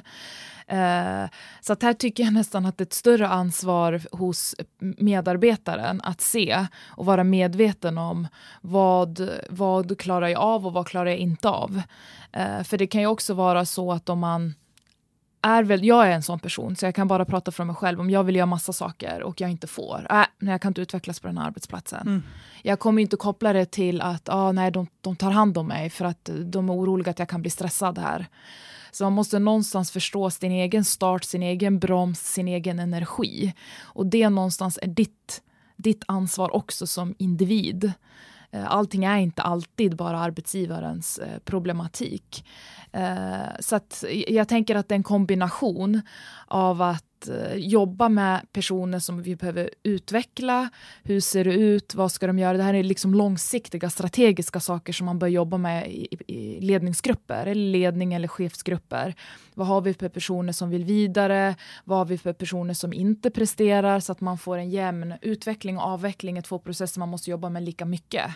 [0.66, 1.24] Eh,
[1.60, 6.20] så att här tycker jag nästan att det är ett större ansvar hos medarbetaren att
[6.20, 8.28] se och vara medveten om
[8.60, 11.82] vad, vad klarar jag av och vad klarar jag inte av.
[12.32, 14.54] Eh, för det kan ju också vara så att om man
[15.42, 18.00] är väl, jag är en sån person, så jag kan bara prata för mig själv.
[18.00, 20.80] Om jag vill göra massa saker och jag inte får, äh, nej, jag kan inte
[20.80, 22.06] utvecklas på den här arbetsplatsen.
[22.06, 22.22] Mm.
[22.62, 25.90] Jag kommer inte koppla det till att ah, nej, de, de tar hand om mig
[25.90, 28.26] för att de är oroliga att jag kan bli stressad här.
[28.90, 33.54] Så man måste någonstans förstå sin egen start, sin egen broms, sin egen energi.
[33.80, 35.42] Och det någonstans är ditt,
[35.76, 37.92] ditt ansvar också som individ.
[38.50, 42.44] Eh, allting är inte alltid bara arbetsgivarens eh, problematik.
[42.92, 46.02] Eh, så att jag tänker att det är en kombination
[46.46, 50.68] av att Eh, jobba med personer som vi behöver utveckla.
[51.02, 51.94] Hur ser det ut?
[51.94, 52.56] Vad ska de göra?
[52.56, 57.46] Det här är liksom långsiktiga strategiska saker som man bör jobba med i, i ledningsgrupper,
[57.46, 59.14] eller ledning eller chefsgrupper.
[59.54, 61.54] Vad har vi för personer som vill vidare?
[61.84, 64.00] Vad har vi för personer som inte presterar?
[64.00, 67.48] Så att man får en jämn utveckling och avveckling i två processer man måste jobba
[67.48, 68.30] med lika mycket.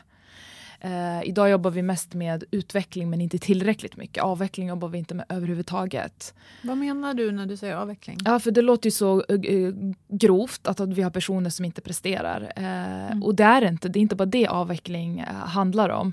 [0.84, 4.24] Uh, idag jobbar vi mest med utveckling men inte tillräckligt mycket.
[4.24, 6.34] Avveckling jobbar vi inte med överhuvudtaget.
[6.62, 8.18] Vad menar du när du säger avveckling?
[8.24, 11.80] Ja, för det låter ju så uh, grovt att, att vi har personer som inte
[11.80, 12.40] presterar.
[12.58, 13.22] Uh, mm.
[13.22, 16.12] Och det är inte, det är inte bara det avveckling handlar om.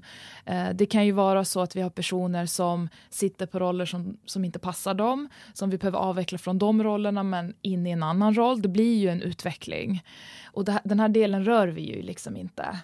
[0.74, 4.46] det kan ju vara så att vi har personer som sitter på roller som, som
[4.46, 8.34] inte passar dem, som vi behöver avveckla från de rollerna men in i en annan
[8.34, 8.62] roll.
[8.62, 10.04] Det blir ju en utveckling.
[10.46, 12.80] Och det, den här delen rör vi ju liksom inte.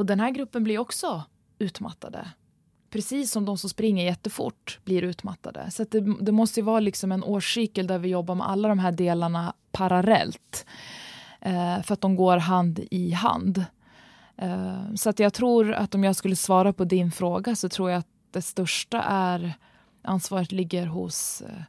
[0.00, 1.24] Och den här gruppen blir också
[1.58, 2.28] utmattade.
[2.90, 5.70] Precis som de som springer jättefort blir utmattade.
[5.70, 8.92] Så det, det, måste vara liksom en årscykel där vi jobbar med alla de här
[8.92, 10.66] delarna parallellt.
[11.40, 13.64] Eh, för att de går hand i hand.
[14.36, 17.90] Eh, så att jag tror att om jag skulle svara på din fråga så tror
[17.90, 19.54] jag att det största är
[20.02, 21.62] ansvaret ligger hos, eh,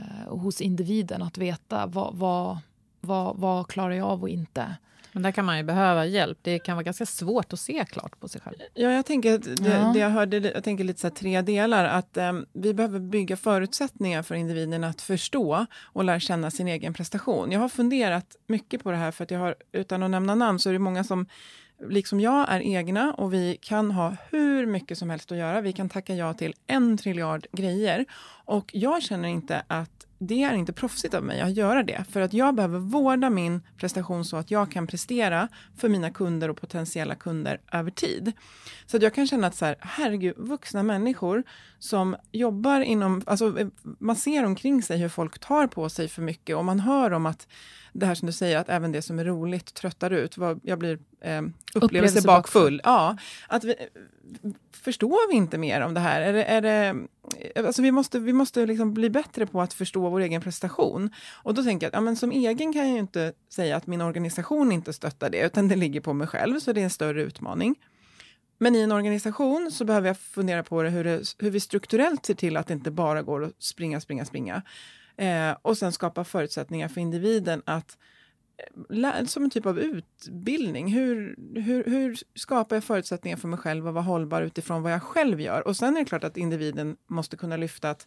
[0.00, 2.58] eh hos individen att veta vad, vad,
[3.00, 4.76] vad, vad klarar jag av och inte.
[5.16, 6.38] Men där kan man ju behöva hjälp.
[6.42, 8.56] Det kan vara ganska svårt att se klart på sig själv.
[8.74, 9.90] Ja, jag tänker att det, ja.
[9.92, 11.84] det jag hörde, jag tänker lite så tre delar.
[11.84, 16.94] Att um, vi behöver bygga förutsättningar för individen att förstå och lära känna sin egen
[16.94, 17.52] prestation.
[17.52, 20.58] Jag har funderat mycket på det här för att jag har, utan att nämna namn,
[20.58, 21.26] så är det många som
[21.88, 25.60] liksom jag är egna och vi kan ha hur mycket som helst att göra.
[25.60, 28.04] Vi kan tacka ja till en triljard grejer.
[28.44, 32.04] Och jag känner inte att det är inte proffsigt av mig att göra det.
[32.10, 36.48] För att jag behöver vårda min prestation så att jag kan prestera för mina kunder
[36.48, 38.32] och potentiella kunder över tid.
[38.86, 41.42] Så att jag kan känna att så här, herregud, vuxna människor
[41.78, 46.56] som jobbar inom, alltså man ser omkring sig hur folk tar på sig för mycket
[46.56, 47.48] och man hör om att
[47.98, 50.36] det här som du säger, att även det som är roligt tröttar ut.
[50.62, 51.42] Jag blir eh,
[51.74, 52.80] upplevelsebakfull.
[52.84, 53.16] Ja,
[53.48, 53.74] att vi,
[54.72, 56.20] förstår vi inte mer om det här?
[56.20, 56.96] Är det, är det,
[57.66, 61.10] alltså vi måste, vi måste liksom bli bättre på att förstå vår egen prestation.
[61.42, 63.86] Och då tänker jag att ja, men som egen kan jag ju inte säga att
[63.86, 66.90] min organisation inte stöttar det, utan det ligger på mig själv, så det är en
[66.90, 67.74] större utmaning.
[68.58, 72.26] Men i en organisation så behöver jag fundera på det, hur, det, hur vi strukturellt
[72.26, 74.62] ser till att det inte bara går att springa, springa, springa.
[75.16, 77.98] Eh, och sen skapa förutsättningar för individen att
[78.90, 80.92] eh, som en typ av utbildning.
[80.92, 85.02] Hur, hur, hur skapar jag förutsättningar för mig själv att vara hållbar utifrån vad jag
[85.02, 85.66] själv gör?
[85.66, 88.06] Och sen är det klart att individen måste kunna lyfta att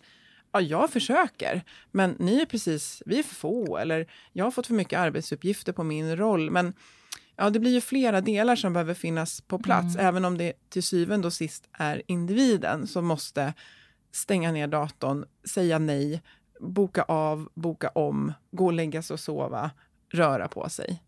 [0.52, 4.67] ja, jag försöker, men ni är precis, vi är för få, eller jag har fått
[4.67, 6.52] för mycket arbetsuppgifter på min roll.
[6.52, 6.74] Men
[7.36, 10.06] ja, det blir ju flera delar som behöver finnas på plats, mm.
[10.06, 13.54] även om det till syvende och sist är individen som måste
[14.12, 16.22] stänga ner datorn, säga nej,
[16.60, 19.72] boka av, boka om, gå och lägga sig och sova,
[20.12, 21.02] röra på sig.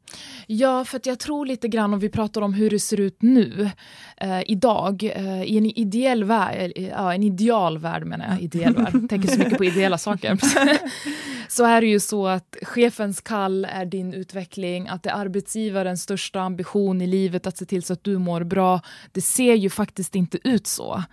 [0.47, 3.69] Ja, för jag tror lite grann om vi pratar om hur det ser ut nu,
[4.17, 8.75] eh, idag, eh, i en ideell värld, eh, ja, en ideal värld menar jag, ideell
[8.75, 10.39] värld, tänker så mycket på ideella saker.
[11.47, 16.01] så är det ju så att chefens kall är din utveckling, att det är arbetsgivarens
[16.01, 18.81] största ambition i livet att se till så att du mår bra.
[19.11, 21.03] Det ser ju faktiskt inte ut så.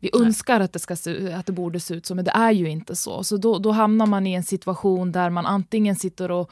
[0.00, 0.26] Vi Nej.
[0.26, 2.68] önskar att det, ska se, att det borde se ut så, men det är ju
[2.68, 3.24] inte så.
[3.24, 6.50] Så då, då hamnar man i en situation där man antingen sitter och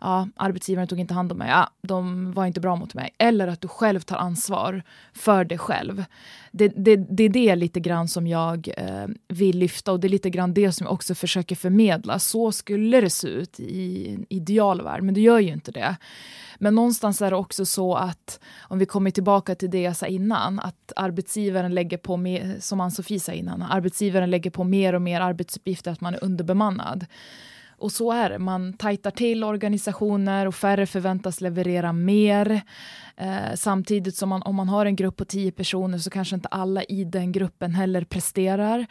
[0.00, 3.10] ja, arbetsgivaren tog inte hand om mig, ja, de var inte bra mot mig.
[3.18, 4.82] Eller att du själv tar ansvar
[5.12, 6.04] för dig själv.
[6.50, 10.08] Det, det, det är det lite grann som jag eh, vill lyfta och det är
[10.08, 12.18] lite grann det som jag också försöker förmedla.
[12.18, 15.96] Så skulle det se ut i en idealvärld, men det gör ju inte det.
[16.58, 20.06] Men någonstans är det också så att, om vi kommer tillbaka till det jag sa
[20.06, 25.02] innan, att arbetsgivaren lägger på, mer, som Ann-Sofie sa innan, arbetsgivaren lägger på mer och
[25.02, 27.06] mer arbetsuppgifter, att man är underbemannad.
[27.78, 32.60] Och så är det, man tajtar till organisationer och färre förväntas leverera mer.
[33.16, 36.48] Eh, samtidigt som man, om man har en grupp på tio personer så kanske inte
[36.48, 38.86] alla i den gruppen heller presterar.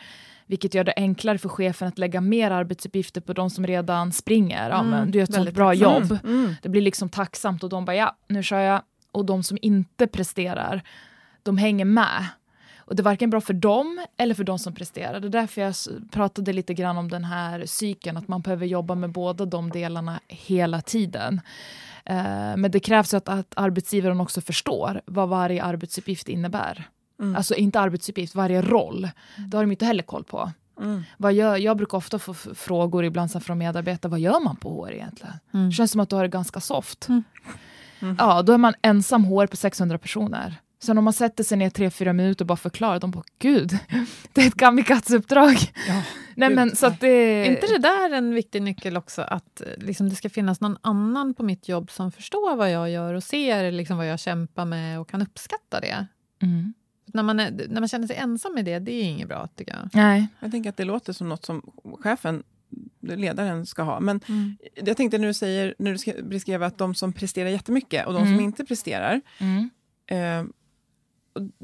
[0.48, 4.70] Vilket gör det enklare för chefen att lägga mer arbetsuppgifter på de som redan springer.
[4.70, 6.18] Ja, Mm, men du gör ett sånt bra jobb.
[6.24, 6.56] Mm.
[6.62, 8.82] Det blir liksom tacksamt och de bara ja, nu kör jag.
[9.12, 10.84] Och de som inte presterar,
[11.44, 12.26] de hänger med.
[12.86, 15.20] Och det är varken bra för dem eller för de som presterar.
[15.20, 15.76] Det är därför jag
[16.12, 20.20] pratade lite grann om den här cykeln, att man behöver jobba med båda de delarna
[20.28, 21.42] hela tiden.
[22.06, 26.90] Eh, men det krävs att, att arbetsgivaren också förstår vad varje arbetsuppgift innebär.
[27.20, 27.36] Mm.
[27.36, 29.10] Alltså inte arbetsuppgift, varje roll.
[29.52, 30.52] Det har de inte heller koll på.
[30.82, 31.04] Mm.
[31.18, 34.86] Vad gör, jag brukar ofta få frågor ibland så från medarbetare, vad gör man på
[34.86, 35.34] HR egentligen?
[35.54, 35.70] Mm.
[35.70, 37.08] Det känns som att du har det ganska soft.
[37.08, 37.24] Mm.
[38.00, 38.16] Mm.
[38.20, 40.56] Ja, då är man ensam HR på 600 personer.
[40.86, 43.78] Sen om man sätter sig ner tre, fyra minuter och bara förklarar, de bara gud,
[44.34, 45.56] det är ett kamikaze-uppdrag.
[45.88, 46.02] Ja,
[46.36, 47.08] Nej gud, men så att det...
[47.08, 49.22] Är inte det där en viktig nyckel också?
[49.22, 52.90] Att eh, liksom, det ska finnas någon annan på mitt jobb som förstår vad jag
[52.90, 56.06] gör och ser liksom, vad jag kämpar med och kan uppskatta det.
[56.42, 56.74] Mm.
[57.06, 59.74] När man, är, när man känner sig ensam med det, det är inget bra tycker
[59.74, 59.90] jag.
[59.94, 60.28] Nej.
[60.40, 61.62] Jag tänker att det låter som något som
[62.02, 62.44] chefen,
[63.02, 64.00] ledaren, ska ha.
[64.00, 64.58] Men Mm.
[64.76, 68.14] jag tänkte när du, säger, när du sk- beskrev att de som presterar jättemycket och
[68.14, 68.40] de som Mm.
[68.46, 69.70] inte presterar, Mm.
[70.08, 70.52] eh,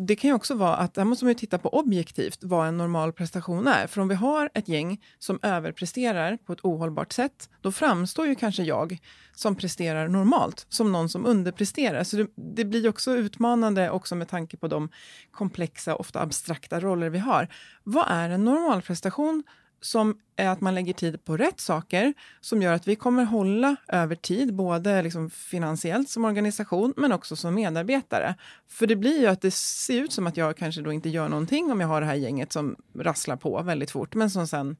[0.07, 2.77] det kan ju också vara att, där måste man ju titta på objektivt vad en
[2.77, 3.87] normal prestation är.
[3.87, 8.35] För om vi har ett gäng som överpresterar på ett ohållbart sätt, då framstår ju
[8.35, 8.97] kanske jag
[9.35, 12.03] som presterar normalt, som någon som underpresterar.
[12.03, 14.89] Så det, det blir också utmanande också med tanke på de
[15.31, 17.47] komplexa, ofta abstrakta roller vi har.
[17.83, 19.43] Vad är en normalprestation
[19.81, 23.75] som är att man lägger tid på rätt saker som gör att vi kommer hålla
[23.87, 28.35] över tid, både liksom finansiellt som organisation men också som medarbetare.
[28.67, 31.29] För det blir ju att det ser ut som att jag kanske då inte gör
[31.29, 34.77] någonting om jag har det här gänget som rasslar på väldigt fort, men som sen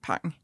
[0.00, 0.36] pang.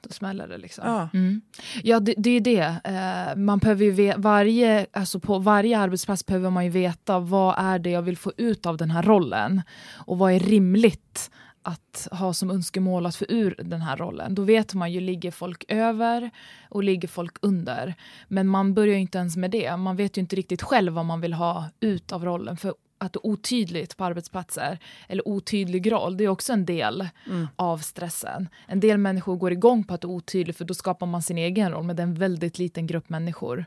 [0.00, 0.84] Då smäller det liksom.
[0.86, 1.08] Ja.
[1.14, 1.40] Mm.
[1.82, 2.80] Ja, det, det är det.
[2.84, 7.78] Eh, man behöver ju varje, alltså på varje arbetsplats behöver man ju veta vad är
[7.78, 9.62] det jag vill få ut av den här rollen.
[10.06, 11.30] Och vad är rimligt
[11.62, 14.34] att ha som önskemål att få ur den här rollen.
[14.34, 16.30] Då vet man ju, ligger folk över
[16.68, 17.94] och ligger folk under?
[18.28, 19.76] Men man börjar ju inte ens med det.
[19.76, 22.56] Man vet ju inte riktigt själv vad man vill ha ut av rollen.
[22.56, 24.78] För att det är otydligt på arbetsplatser,
[25.08, 27.08] eller otydlig roll, det är också en del
[27.56, 28.48] av stressen.
[28.66, 31.38] En del människor går igång på att det är otydligt för då skapar man sin
[31.38, 33.64] egen roll, men det är en väldigt liten grupp människor.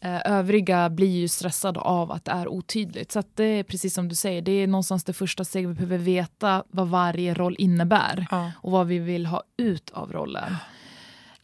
[0.00, 3.12] Eh, övriga blir ju stressade av att det är otydligt.
[3.12, 5.70] Så att det är precis som du säger, det är någonstans det första steget.
[5.70, 8.52] Vi behöver veta vad varje roll innebär Ja.
[8.56, 10.56] och vad vi vill ha ut av rollen.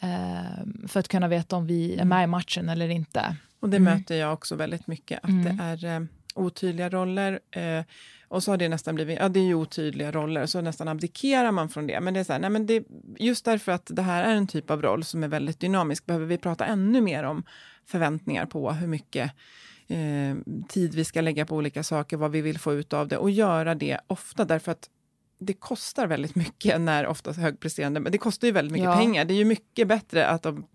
[0.01, 3.37] Eh, för att kunna veta om vi är med i matchen eller inte.
[3.61, 3.95] Och det Mm.
[3.99, 5.57] möter jag också väldigt mycket, att Mm.
[5.57, 7.41] det är eh, otydliga roller.
[7.51, 7.85] Eh,
[8.29, 11.53] och så har det nästan blivit, ja det är ju otydliga roller, så nästan abdikerar
[11.53, 12.01] man från det.
[12.01, 12.85] Men det är så här, nej men det,
[13.19, 16.27] just därför att det här är en typ av roll som är väldigt dynamisk, behöver
[16.27, 17.45] vi prata ännu mer om
[17.87, 19.31] förväntningar på hur mycket
[19.89, 20.37] eh,
[20.69, 23.31] tid vi ska lägga på olika saker, vad vi vill få ut av det och
[23.31, 24.89] göra det ofta därför att
[25.39, 28.97] det kostar väldigt mycket när oftast högpresterande, men det kostar ju väldigt mycket Ja.
[28.97, 29.25] pengar.
[29.25, 30.67] Det är ju mycket bättre att de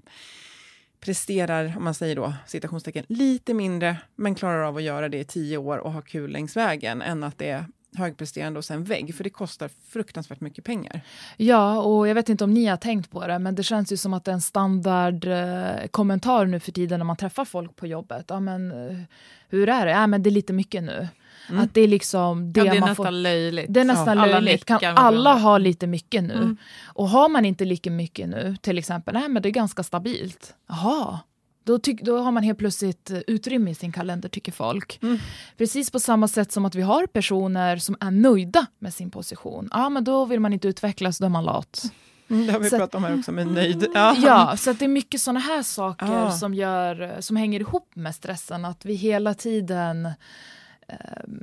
[1.07, 5.23] presterar, om man säger då, citationstecken, lite mindre, men klarar av att göra det i
[5.23, 9.15] tio år och ha kul längs vägen, än att det är högpresterande och sen vägg,
[9.15, 11.01] för det kostar fruktansvärt mycket pengar.
[11.37, 13.97] Ja, och jag vet inte om ni har tänkt på det, men det känns ju
[13.97, 17.75] som att det är en standard eh, kommentar nu för tiden när man träffar folk
[17.75, 18.25] på jobbet.
[18.27, 18.97] Ja, men eh,
[19.49, 19.91] hur är det?
[19.91, 21.07] Ja, men det är lite mycket nu.
[21.49, 21.61] Mm.
[21.63, 23.11] Att det är liksom det, Ja, det är man nästan får...
[23.11, 23.65] löjligt.
[23.69, 24.23] Det är nästan Ja.
[24.23, 24.65] Alla löjligt.
[24.65, 25.41] Kan nickar med alla varandra.
[25.49, 26.33] ha lite mycket nu?
[26.33, 26.57] Mm.
[26.85, 30.53] Och har man inte lika mycket nu, till exempel, nej men det är ganska stabilt.
[30.69, 31.19] Jaha,
[31.63, 34.99] då, tyck, då har man helt plötsligt eh, utrymme i sin kalender, tycker folk.
[35.01, 35.17] Mm.
[35.57, 39.69] Precis på samma sätt som att vi har personer som är nöjda med sin position.
[39.73, 41.83] Ja, men då vill man inte utvecklas, då är man lat.
[42.29, 43.87] Mm, det har vi Så pratat om här också, med nöjd.
[43.93, 44.15] Ja.
[44.23, 46.31] Ja, så det är mycket sådana här saker Ah.
[46.31, 48.65] som, gör, som hänger ihop med stressen.
[48.65, 50.09] Att vi hela tiden...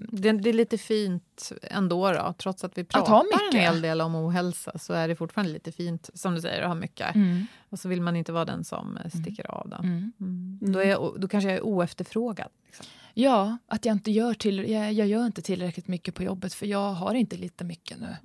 [0.08, 3.82] Det, det är lite fint ändå, då, trots att vi Att pratar ha en hel
[3.82, 7.14] del om ohälsa så är det fortfarande lite fint, som du säger, att ha mycket.
[7.14, 7.46] Mm.
[7.68, 9.68] Och så vill man inte vara den som eh, sticker av.
[9.68, 9.76] Då.
[9.76, 10.12] Mm.
[10.20, 10.58] Mm.
[10.72, 12.48] Då, är jag, då kanske jag är oefterfrågad.
[12.66, 12.86] Liksom.
[13.14, 16.66] Ja, att jag inte gör till, jag, jag gör inte tillräckligt mycket på jobbet för
[16.66, 18.16] jag har inte lite mycket nu.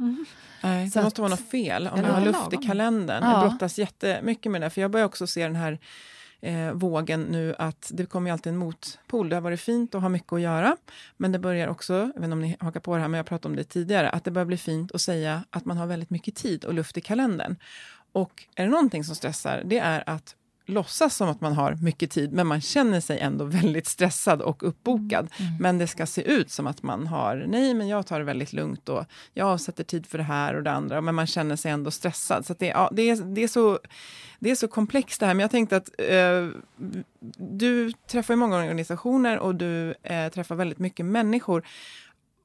[0.64, 3.24] Nej, Så det måste att- vara något fel om jag har luft i kalendern.
[3.24, 3.32] Ja.
[3.42, 5.80] Jag brottas jättemycket med det, för jag börjar också se den här
[6.42, 9.30] eh, vågen nu att det kommer ju alltid en motpol.
[9.30, 10.78] Det har varit fint och har mycket att göra,
[11.18, 13.26] men det börjar också, jag vet inte om ni hakar på det här, men jag
[13.26, 16.10] pratade om det tidigare, att det börjar bli fint att säga att man har väldigt
[16.10, 17.56] mycket tid och luft i kalendern.
[18.12, 20.36] Och är det någonting som stressar, det är att
[20.70, 24.68] låtsas som att man har mycket tid, men man känner sig ändå väldigt stressad och
[24.68, 25.28] uppbokad.
[25.38, 25.52] Mm.
[25.60, 28.54] Men det ska se ut som att man har, nej men jag tar det väldigt
[28.54, 31.72] lugnt och jag avsätter tid för det här och det andra, men man känner sig
[31.72, 32.46] ändå stressad.
[32.46, 33.80] Så det, ja, det, är, det, är så,
[34.40, 36.48] det är så komplext det här, men jag tänkte att eh,
[37.38, 41.68] du träffar många organisationer och du eh, träffar väldigt mycket människor.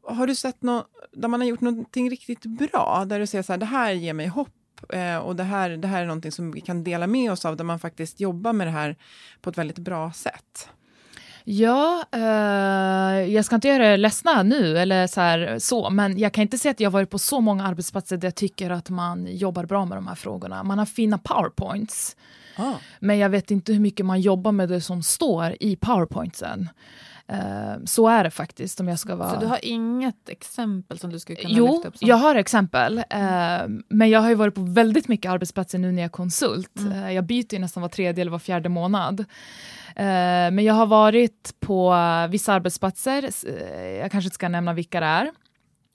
[0.07, 3.53] Har du sett något där man har gjort någonting riktigt bra, där du säger så
[3.53, 4.49] här, det här ger mig hopp
[4.93, 7.57] Eh, och det här, det här är någonting som vi kan dela med oss av,
[7.57, 8.97] där man faktiskt jobbar med det här
[9.41, 10.69] på ett väldigt bra sätt.
[11.47, 16.33] Ja, eh, jag ska inte göra er ledsna nu, eller så, här, så, men jag
[16.33, 19.27] kan inte säga att jag varit på så många arbetsplatser där jag tycker att man
[19.31, 20.63] jobbar bra med de här frågorna.
[20.63, 22.17] Man har fina powerpoints,
[22.57, 22.73] ah.
[22.99, 26.69] men jag vet inte hur mycket man jobbar med det som står i powerpointsen.
[27.33, 28.81] Uh, så är det faktiskt.
[28.81, 29.35] om jag ska vara...
[29.35, 31.95] Så du har inget exempel som du skulle kunna jo, lyfta upp?
[32.01, 32.99] Jo, jag har exempel.
[32.99, 36.79] Uh, men jag har ju varit på väldigt mycket arbetsplatser nu när jag är konsult.
[36.79, 36.93] Mm.
[36.93, 39.25] Uh, jag byter ju nästan var tredje eller var fjärde månad.
[39.97, 41.97] men jag har varit på
[42.31, 43.31] vissa arbetsplatser,
[44.01, 45.31] jag kanske inte ska nämna vilka det är.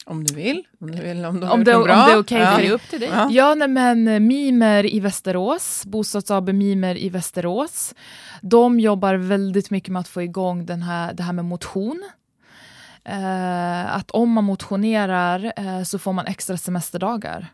[0.05, 0.67] Om du vill.
[0.79, 2.73] Om, du vill, om, du om, det, om det är okej okay ja.
[2.73, 3.09] upp till dig.
[3.09, 7.95] Ja, ja nej, men Mimer i Västerås, Bostads AB Mimer i Västerås.
[8.41, 12.03] De jobbar väldigt mycket med att få igång den här, det här med motion.
[13.09, 17.47] Uh, att om man motionerar uh, så får man extra semesterdagar.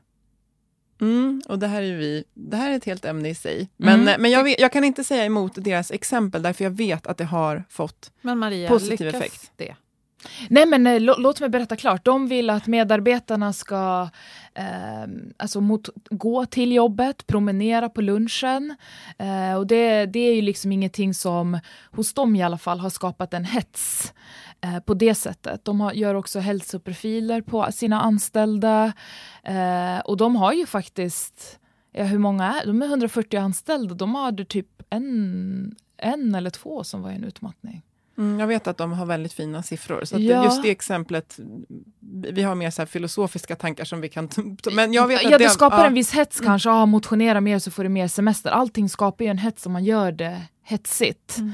[1.02, 3.70] Mm, och det här är vi, det här är ett helt ämne i sig.
[3.78, 4.22] Men, mm.
[4.22, 7.26] men jag, vet, jag, kan inte säga emot deras exempel, därför jag vet att det
[7.26, 9.52] har fått men Maria, positiv effekt.
[9.56, 9.76] det?
[10.50, 12.06] Nej men eh, låt mig berätta klart.
[12.06, 14.10] De vill att medarbetarna ska
[14.54, 15.06] eh,
[15.38, 18.76] alltså mot, gå till jobbet, promenera på lunchen.
[19.18, 21.60] Eh, och det, det är ju liksom ingenting som,
[21.92, 24.14] hos dem i alla fall, har skapat en hets
[24.62, 25.66] eh, på det sättet.
[25.66, 28.94] De har, gör också hälsoprofiler på sina anställda.
[29.44, 31.60] Eh, och de har ju faktiskt,
[31.92, 32.82] ja, hur många är de?
[32.82, 33.96] är 140 anställda.
[33.96, 37.82] De hade typ en, en eller två som var i en utmattning.
[38.18, 40.06] Mm, jag vet att de har väldigt fina siffror.
[40.06, 40.46] Så ja.
[40.46, 41.40] just det exemplet,
[42.32, 44.30] vi har mer så filosofiska tankar som vi kan.
[44.72, 45.86] Men jag vet att ja, det, det skapar ja.
[45.86, 46.70] en viss hets kanske.
[46.70, 48.50] Ah, motionera mer så får du mer semester.
[48.50, 51.38] Allting skapar ju en hets om man gör det hetsigt.
[51.38, 51.54] Mm.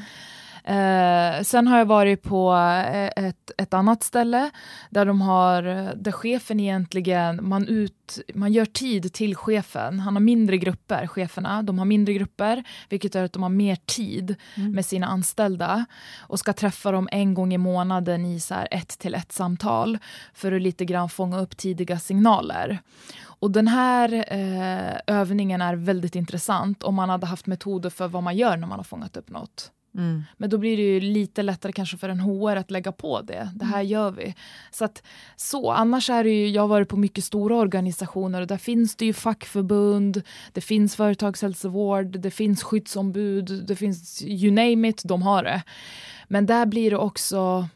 [0.63, 4.49] Eh, sen har jag varit på eh, ett, ett annat ställe
[4.89, 5.61] där de har,
[5.95, 9.99] där chefen egentligen, man, ut, man gör tid till chefen.
[9.99, 11.61] Han har mindre grupper, cheferna.
[11.61, 14.71] De har mindre grupper, vilket gör att de har mer tid mm.
[14.71, 15.85] med sina anställda
[16.19, 19.97] och ska träffa dem en gång i månaden i så ett till ett samtal
[20.33, 22.79] för att lite grann fånga upp tidiga signaler.
[23.23, 28.23] Och den här eh, övningen är väldigt intressant om man hade haft metoder för vad
[28.23, 29.71] man gör när man har fångat upp något.
[29.95, 30.23] Mm.
[30.37, 33.49] Men då blir det ju lite lättare kanske för en HR att lägga på det.
[33.55, 33.87] Det här mm.
[33.87, 34.35] gör vi.
[34.71, 35.03] Så att,
[35.35, 38.95] så, annars är det ju, jag har varit på mycket stora organisationer och där finns
[38.95, 40.21] det ju fackförbund,
[40.51, 45.61] det finns företagshälsovård, det finns skyddsombud, det finns you name it, de har det.
[46.27, 47.67] Men där blir det också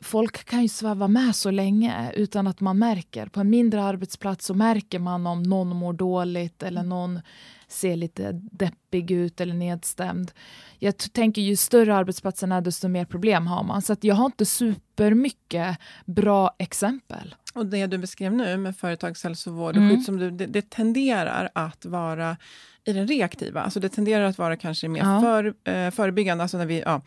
[0.00, 3.26] folk kan ju sväva med så länge utan att man märker.
[3.26, 6.88] På en mindre arbetsplats så märker man om någon mår dåligt eller mm.
[6.88, 7.20] någon
[7.68, 10.32] ser lite deppig ut eller nedstämd.
[10.78, 13.82] Jag tänker ju större arbetsplatsen är desto mer problem har man.
[13.82, 17.34] Så att jag har inte supermycket bra exempel.
[17.54, 19.90] Och det du beskrev nu med företagshälsovård och mm.
[19.90, 22.36] skyddsombud, det, det tenderar att vara
[22.84, 23.60] i den reaktiva.
[23.62, 25.20] Alltså det tenderar att vara kanske mer ja.
[25.20, 27.02] för, eh, förebyggande, alltså när vi, ja,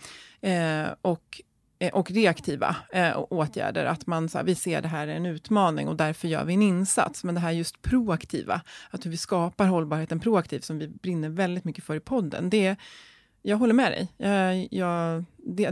[0.49, 1.41] eh, och
[1.93, 3.85] och reaktiva eh, åtgärder.
[3.85, 6.53] Att man, så här, vi ser det här är en utmaning och därför gör vi
[6.53, 7.23] en insats.
[7.23, 11.63] Men det här just proaktiva, att hur vi skapar hållbarheten proaktivt, som vi brinner väldigt
[11.63, 12.49] mycket för i podden.
[12.49, 12.75] Det,
[13.41, 14.07] jag håller med dig.
[14.17, 15.25] Jag, jag,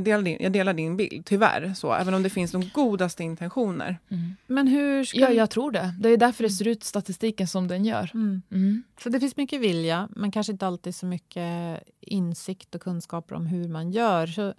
[0.03, 1.74] delar, din, jag delar din bild, tyvärr.
[1.74, 3.97] Så, även om det finns de godaste intentioner.
[4.10, 4.36] Mm.
[4.47, 5.20] Men hur ska...
[5.20, 5.93] Ja, jag tror det.
[5.99, 8.12] Det är därför det ser ut statistiken som den gör.
[8.14, 8.41] Mm.
[8.51, 8.84] Mm.
[9.03, 13.45] Så det finns mycket vilja, men kanske inte alltid så mycket insikt och kunskaper om
[13.45, 14.28] hur man gör.
[14.28, 14.53] Så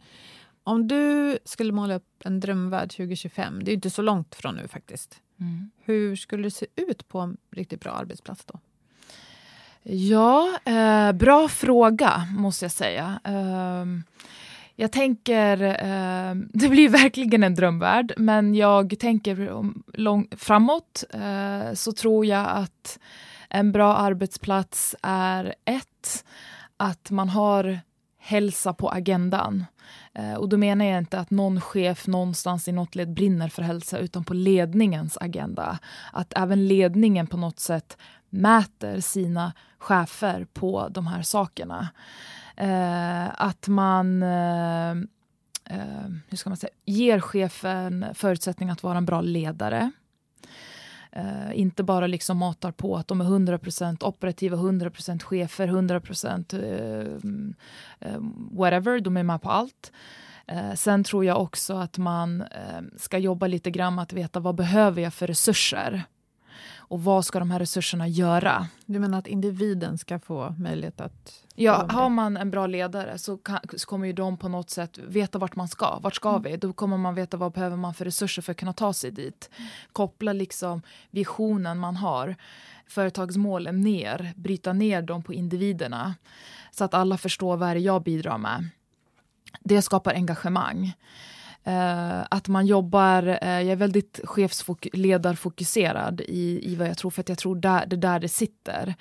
[0.69, 4.69] om du skulle måla upp en drömvärld 2025, det är inte så långt från nu
[4.69, 5.21] faktiskt.
[5.41, 5.71] Mm.
[5.85, 8.61] Hur skulle det se ut på en riktigt bra arbetsplats då?
[9.83, 13.21] Ja, eh, bra fråga måste jag säga.
[13.25, 13.87] Eh,
[14.77, 19.63] jag tänker, eh, det blir verkligen en drömvärld, men jag tänker
[19.93, 22.99] lång, framåt eh, så tror jag att
[23.49, 26.25] en bra arbetsplats är ett,
[26.77, 27.81] att man har
[28.29, 29.65] hälsa på agendan.
[30.15, 33.63] Eh, och då menar jag inte att någon chef någonstans i något led brinner för
[33.63, 35.79] hälsa, utan på ledningens agenda.
[36.13, 37.97] Att även ledningen på något sätt
[38.31, 41.89] mäter sina chefer på de här sakerna.
[42.57, 44.91] Eh, att man eh,
[45.65, 49.91] eh, hur ska man säga, ger chefen förutsättning att vara en bra ledare.
[51.17, 57.43] Uh, inte bara liksom matar på att de är 100% operativa, 100% chefer, 100% uh,
[58.11, 58.19] uh,
[58.51, 59.93] whatever, de är med på allt.
[60.49, 64.41] Eh, sen tror jag också att man eh, ska jobba lite grann med att veta
[64.41, 66.05] vad behöver jag för resurser?
[66.89, 68.69] Och vad ska de här resurserna göra?
[68.87, 71.45] Du menar att individen ska få möjlighet att...
[71.55, 74.99] Ja, har man en bra ledare så, kan, så, kommer ju de på något sätt
[74.99, 75.99] veta vart man ska.
[75.99, 76.43] Vart ska mm.
[76.43, 76.57] vi?
[76.57, 79.51] Då kommer man veta vad behöver man för resurser för att kunna ta sig dit.
[79.93, 82.37] Koppla liksom visionen man har,
[82.87, 86.15] företagsmålen ner, bryta ner dem på individerna.
[86.71, 88.69] Så att alla förstår vad det jag bidrar med.
[89.61, 90.93] Det skapar engagemang.
[91.69, 97.21] Uh, att man jobbar, uh, jag är väldigt chefsledarfokuserad i, i vad jag tror, för
[97.21, 98.95] att jag tror där, det är där det sitter.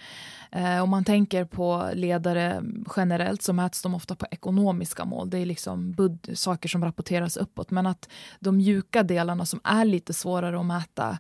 [0.56, 2.64] Uh, om man tänker på ledare
[2.96, 5.30] generellt så mäts de ofta på ekonomiska mål.
[5.30, 7.72] Det är liksom bud, saker som rapporteras uppåt.
[7.72, 8.10] Men att
[8.40, 11.18] de mjuka delarna som är lite svårare att mäta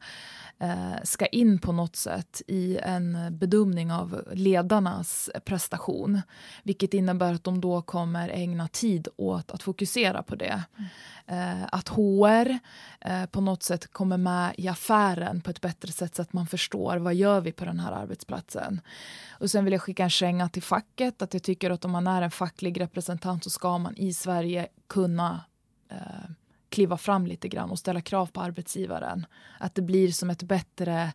[1.03, 6.21] ska in på något sätt i en bedömning av ledarnas prestation.
[6.63, 10.63] Vilket innebär att de då kommer ägna tid åt att fokusera på det.
[10.77, 10.89] Mm.
[11.29, 12.59] Eh, att HR
[13.01, 16.47] eh, på något sätt kommer med i affären på ett bättre sätt så att man
[16.47, 18.81] förstår vad gör vi på den här arbetsplatsen.
[19.29, 22.07] Och sen vill jag skicka en känga till facket att jag tycker att om man
[22.07, 25.45] är en facklig representant så ska man i Sverige kunna
[25.89, 26.29] eh,
[26.77, 29.25] kliva fram lite grann och ställa krav på arbetsgivaren.
[29.59, 31.13] Att det blir som ett bättre,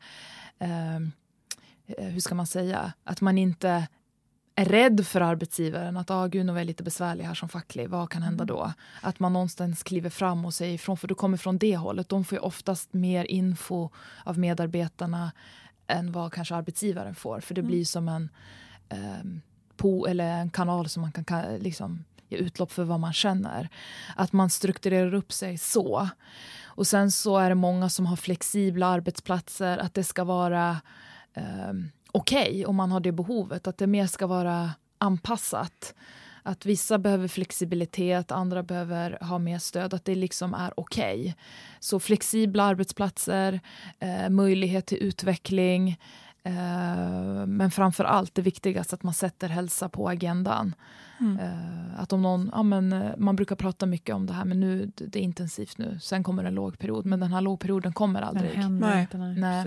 [0.58, 1.12] ehm,
[1.86, 3.88] eh, hur ska man säga, att man inte
[4.54, 7.88] är rädd för arbetsgivaren, att ah, gud, nu är jag lite besvärlig här som facklig,
[7.88, 8.62] vad kan hända då?
[8.62, 8.74] Mm.
[9.02, 12.08] Att man någonstans kliver fram och säger ifrån, för du kommer från det hållet.
[12.08, 13.90] De får ju oftast mer info
[14.24, 15.32] av medarbetarna
[15.86, 17.70] än vad kanske arbetsgivaren får, för det mm.
[17.70, 18.28] blir som en,
[19.22, 19.42] um,
[19.76, 23.68] po, eller en kanal som man kan liksom, ge utlopp för vad man känner.
[24.16, 26.08] Att man strukturerar upp sig så.
[26.64, 30.80] Och sen så är det många som har flexibla arbetsplatser, att det ska vara
[31.34, 31.72] eh,
[32.12, 35.94] okej okay om man har det behovet, att det mer ska vara anpassat.
[36.44, 41.20] Att vissa behöver flexibilitet, andra behöver ha mer stöd, att det liksom är okej.
[41.20, 41.32] Okay.
[41.80, 43.60] Så flexibla arbetsplatser,
[43.98, 45.98] eh, möjlighet till utveckling,
[46.44, 50.74] eh, men framför allt det viktigaste att man sätter hälsa på agendan.
[51.20, 51.38] Mm.
[51.38, 54.60] Uh, att om någon, ja, men, uh, man brukar prata mycket om det här, men
[54.60, 55.98] nu det är intensivt nu.
[56.02, 58.58] Sen kommer en lågperiod, men den här lågperioden kommer aldrig.
[58.70, 59.08] Nej.
[59.12, 59.34] nej.
[59.36, 59.66] nej.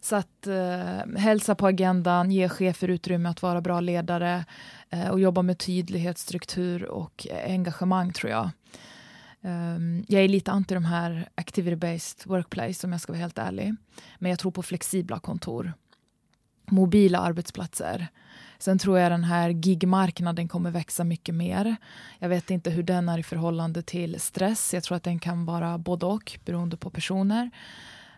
[0.00, 4.44] Så att uh, hälsa på agendan, ge chefer utrymme att vara bra ledare
[5.10, 8.50] och jobba med tydlighet, struktur och engagemang tror jag.
[9.40, 13.74] Um, jag är lite anti de här activity-based workplace om jag ska vara helt ärlig.
[14.18, 15.72] Men jag tror på flexibla kontor.
[16.66, 18.08] Mobila arbetsplatser.
[18.58, 21.76] Sen tror jag den här gigmarknaden kommer växa mycket mer.
[22.18, 24.74] Jag vet inte hur den är i förhållande till stress.
[24.74, 27.50] Jag tror att den kan vara både och beroende på personer.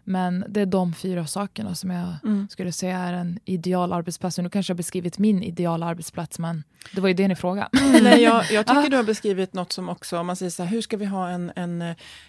[0.04, 2.48] Men det är de fyra sakerna som jag mm.
[2.50, 4.38] skulle säga är en ideal arbetsplats.
[4.38, 7.68] Nu kanske jag har beskrivit min ideal arbetsplats, men det var ju det ni frågade.
[7.80, 10.62] Mm, nej, jag, jag tycker du har beskrivit något som också, om man säger så
[10.62, 11.80] här, hur ska vi ha en, en,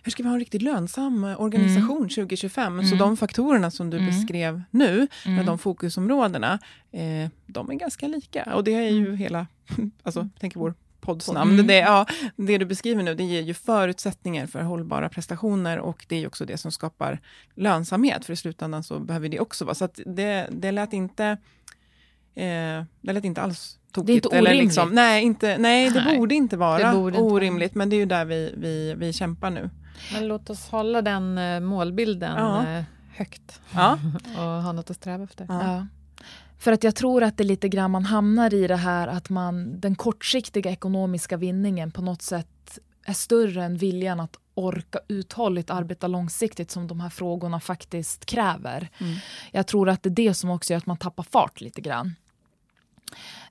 [0.03, 2.09] hur ska vi ha en riktigt lönsam organisation mm.
[2.09, 2.73] 2025?
[2.73, 2.85] Mm.
[2.85, 4.09] Så de faktorerna som du mm.
[4.09, 5.45] beskrev nu, med mm.
[5.45, 6.59] de fokusområdena,
[6.91, 8.43] eh, de är ganska lika.
[8.55, 9.47] Och det är ju hela,
[10.03, 10.73] alltså, tänker vår
[11.05, 11.53] poddsnamn.
[11.53, 11.67] Mm.
[11.67, 16.23] Det, ja, det du beskriver nu, det ger ju förutsättningar för hållbara prestationer och det
[16.23, 17.19] är också det som skapar
[17.55, 19.75] lönsamhet, för i slutändan så behöver det också vara.
[19.75, 21.25] Så det, det lät inte,
[22.35, 24.07] eh, det lät inte alls tokigt.
[24.07, 24.49] Det är inte orimligt.
[24.49, 27.77] Eller liksom, nej, inte, nej, det nej, borde inte vara borde orimligt, inte.
[27.77, 29.69] men det är ju där vi, vi, vi kämpar nu.
[30.13, 32.77] Men låt oss hålla den uh, målbilden ja.
[32.77, 32.83] uh,
[33.15, 33.99] högt ja.
[34.37, 35.45] och ha något att sträva efter.
[35.49, 35.87] Ja.
[36.57, 39.79] För att jag tror att det lite grann man hamnar i det här att man,
[39.79, 46.07] den kortsiktiga ekonomiska vinningen på något sätt är större än viljan att orka uthålligt arbeta
[46.07, 48.89] långsiktigt som de här frågorna faktiskt kräver.
[48.97, 49.15] Mm.
[49.51, 52.15] Jag tror att det är det som också gör att man tappar fart lite grann.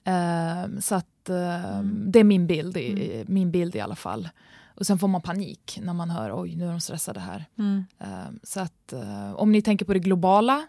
[0.08, 2.12] Uh, så att uh, mm.
[2.12, 3.24] det är min bild, mm.
[3.28, 4.28] min bild i alla fall.
[4.76, 7.44] Och sen får man panik när man hör oj nu är de stressade här.
[7.58, 10.66] Uh, så att eh, om ni tänker på det globala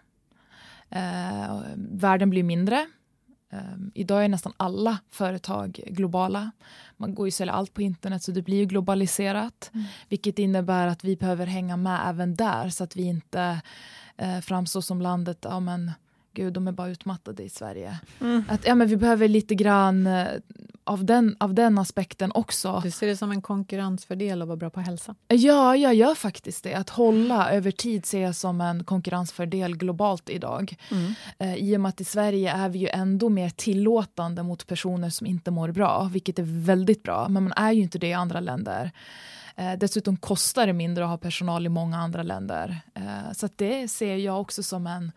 [0.90, 2.86] Eh, världen blir mindre.
[3.52, 6.50] Eh, idag är nästan alla företag globala.
[6.96, 9.70] Man går ju sälja allt på internet så det blir ju globaliserat.
[9.74, 9.86] Mm.
[10.08, 13.62] Vilket innebär att vi behöver hänga med även där så att vi inte
[14.16, 15.92] eh, framstår som landet, ja men
[16.36, 17.98] gud de är bara utmattade i Sverige.
[18.20, 18.44] Mm.
[18.48, 20.26] Att ja, men vi behöver lite grann eh,
[20.84, 22.80] av den, av den aspekten också.
[22.84, 25.14] Du ser det som en konkurrensfördel att vara bra på hälsa?
[25.28, 26.74] Ja, jag gör faktiskt det.
[26.74, 30.76] Att hålla över tid ser jag som en konkurrensfördel globalt idag.
[30.90, 31.14] Mm.
[31.38, 35.10] Eh, I och med att i Sverige är vi ju ändå mer tillåtande mot personer
[35.10, 38.12] som inte mår bra, vilket är väldigt bra, men man är ju inte det i
[38.12, 38.92] andra länder.
[39.56, 42.80] Eh, dessutom kostar det mindre att ha personal i många andra länder.
[42.94, 45.12] Eh, så det ser jag också som en,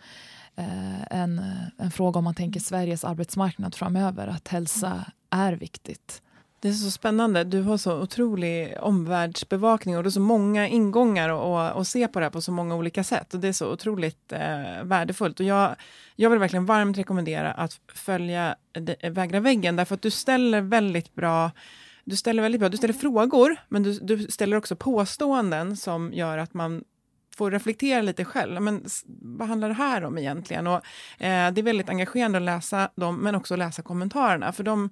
[1.09, 1.41] en,
[1.77, 6.21] en fråga om man tänker Sveriges arbetsmarknad framöver, att hälsa är viktigt.
[6.61, 7.43] Det är så spännande.
[7.43, 12.19] Du har så otrolig omvärldsbevakning och du har så många ingångar och, och se på
[12.19, 13.33] det här på så många olika sätt.
[13.33, 15.39] Och Det är så otroligt eh, värdefullt.
[15.39, 15.75] Och jag,
[16.15, 21.15] jag vill verkligen varmt rekommendera att följa de, Vägra väggen, därför att du ställer väldigt
[21.15, 21.51] bra
[22.09, 26.37] du ställer väldigt bra, du ställer frågor, men du, du ställer också påståenden som gör
[26.37, 26.83] att man
[27.39, 28.61] får reflektera lite själv.
[28.61, 28.85] Men
[29.21, 30.67] vad handlar det här om egentligen?
[30.67, 30.81] Och,
[31.17, 34.51] eh, det är väldigt engagerande att läsa dem, men också läsa kommentarerna.
[34.51, 34.89] För de,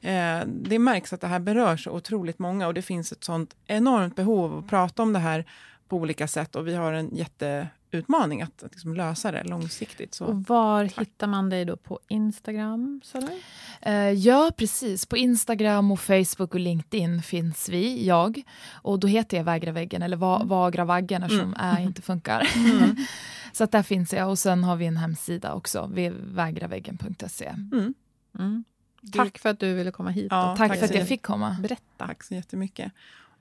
[0.00, 3.56] eh, det märks att det här berör så otroligt många och det finns ett sånt
[3.66, 5.44] enormt behov att prata om det här
[5.88, 6.56] på olika sätt.
[6.56, 10.14] Och vi har en jätteutmaning att, att liksom lösa det långsiktigt.
[10.14, 10.24] Så.
[10.24, 13.00] Och var hittar man dig då på Instagram?
[13.14, 13.38] Eller?
[13.80, 15.06] Eh, ja, precis.
[15.06, 18.42] På Instagram, och Facebook och LinkedIn finns vi, jag.
[18.72, 21.76] Och då heter jag Vägra väggen, eller va Vagra vaggen eftersom mm.
[21.76, 22.48] ä inte funkar.
[22.58, 22.96] Mm.
[23.52, 24.30] så att där finns jag.
[24.30, 27.46] Och sen har vi en hemsida också, vägraveggen.se.
[27.46, 27.94] Mm.
[28.38, 28.64] Mm.
[29.12, 30.26] Tack för att du ville komma hit.
[30.30, 31.56] Ja, tack, tack för att jag fick komma.
[31.60, 32.06] Berätta.
[32.06, 32.92] Tack så jättemycket.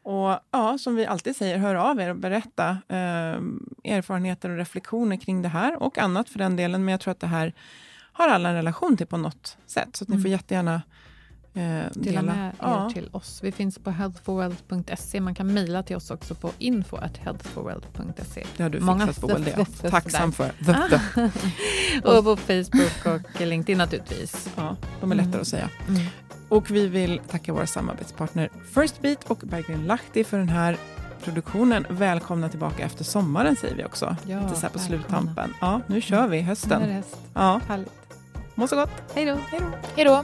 [0.01, 3.39] Och ja, som vi alltid säger, hör av er och berätta eh,
[3.93, 6.85] erfarenheter och reflektioner kring det här och annat för den delen.
[6.85, 7.53] Men jag tror att det här
[8.17, 9.95] har alla en relation till på något sätt.
[9.95, 10.81] Så ni får jättegärna
[11.53, 12.89] eh, Dela med er Ja.
[12.93, 13.39] till oss.
[13.43, 15.21] Vi finns på healthforwealth.se.
[15.21, 18.45] Man kan mejla till oss också på info at healthforwealth.se.
[18.57, 20.49] Det har du Många fixat det jag f- f- tacksam för.
[20.65, 22.01] The.
[22.07, 24.49] Och på Facebook och LinkedIn naturligtvis.
[24.55, 25.69] Ja, de är lättare att säga.
[25.87, 26.01] Mm.
[26.49, 30.77] Och vi vill tacka våra samarbetspartner First Beat och Berggren Lahti för den här
[31.23, 31.85] produktionen.
[31.89, 34.15] Välkomna tillbaka efter sommaren säger vi också.
[34.25, 34.87] Ja, Lite så här på välkomna.
[34.87, 35.53] sluttampen.
[35.61, 36.81] Ja, nu kör vi Nu är det hösten.
[36.81, 37.17] häst.
[37.33, 37.91] Ja, Härligt.
[38.57, 38.89] Må så gott.
[39.15, 39.37] Hej då.
[39.95, 40.23] Hej då!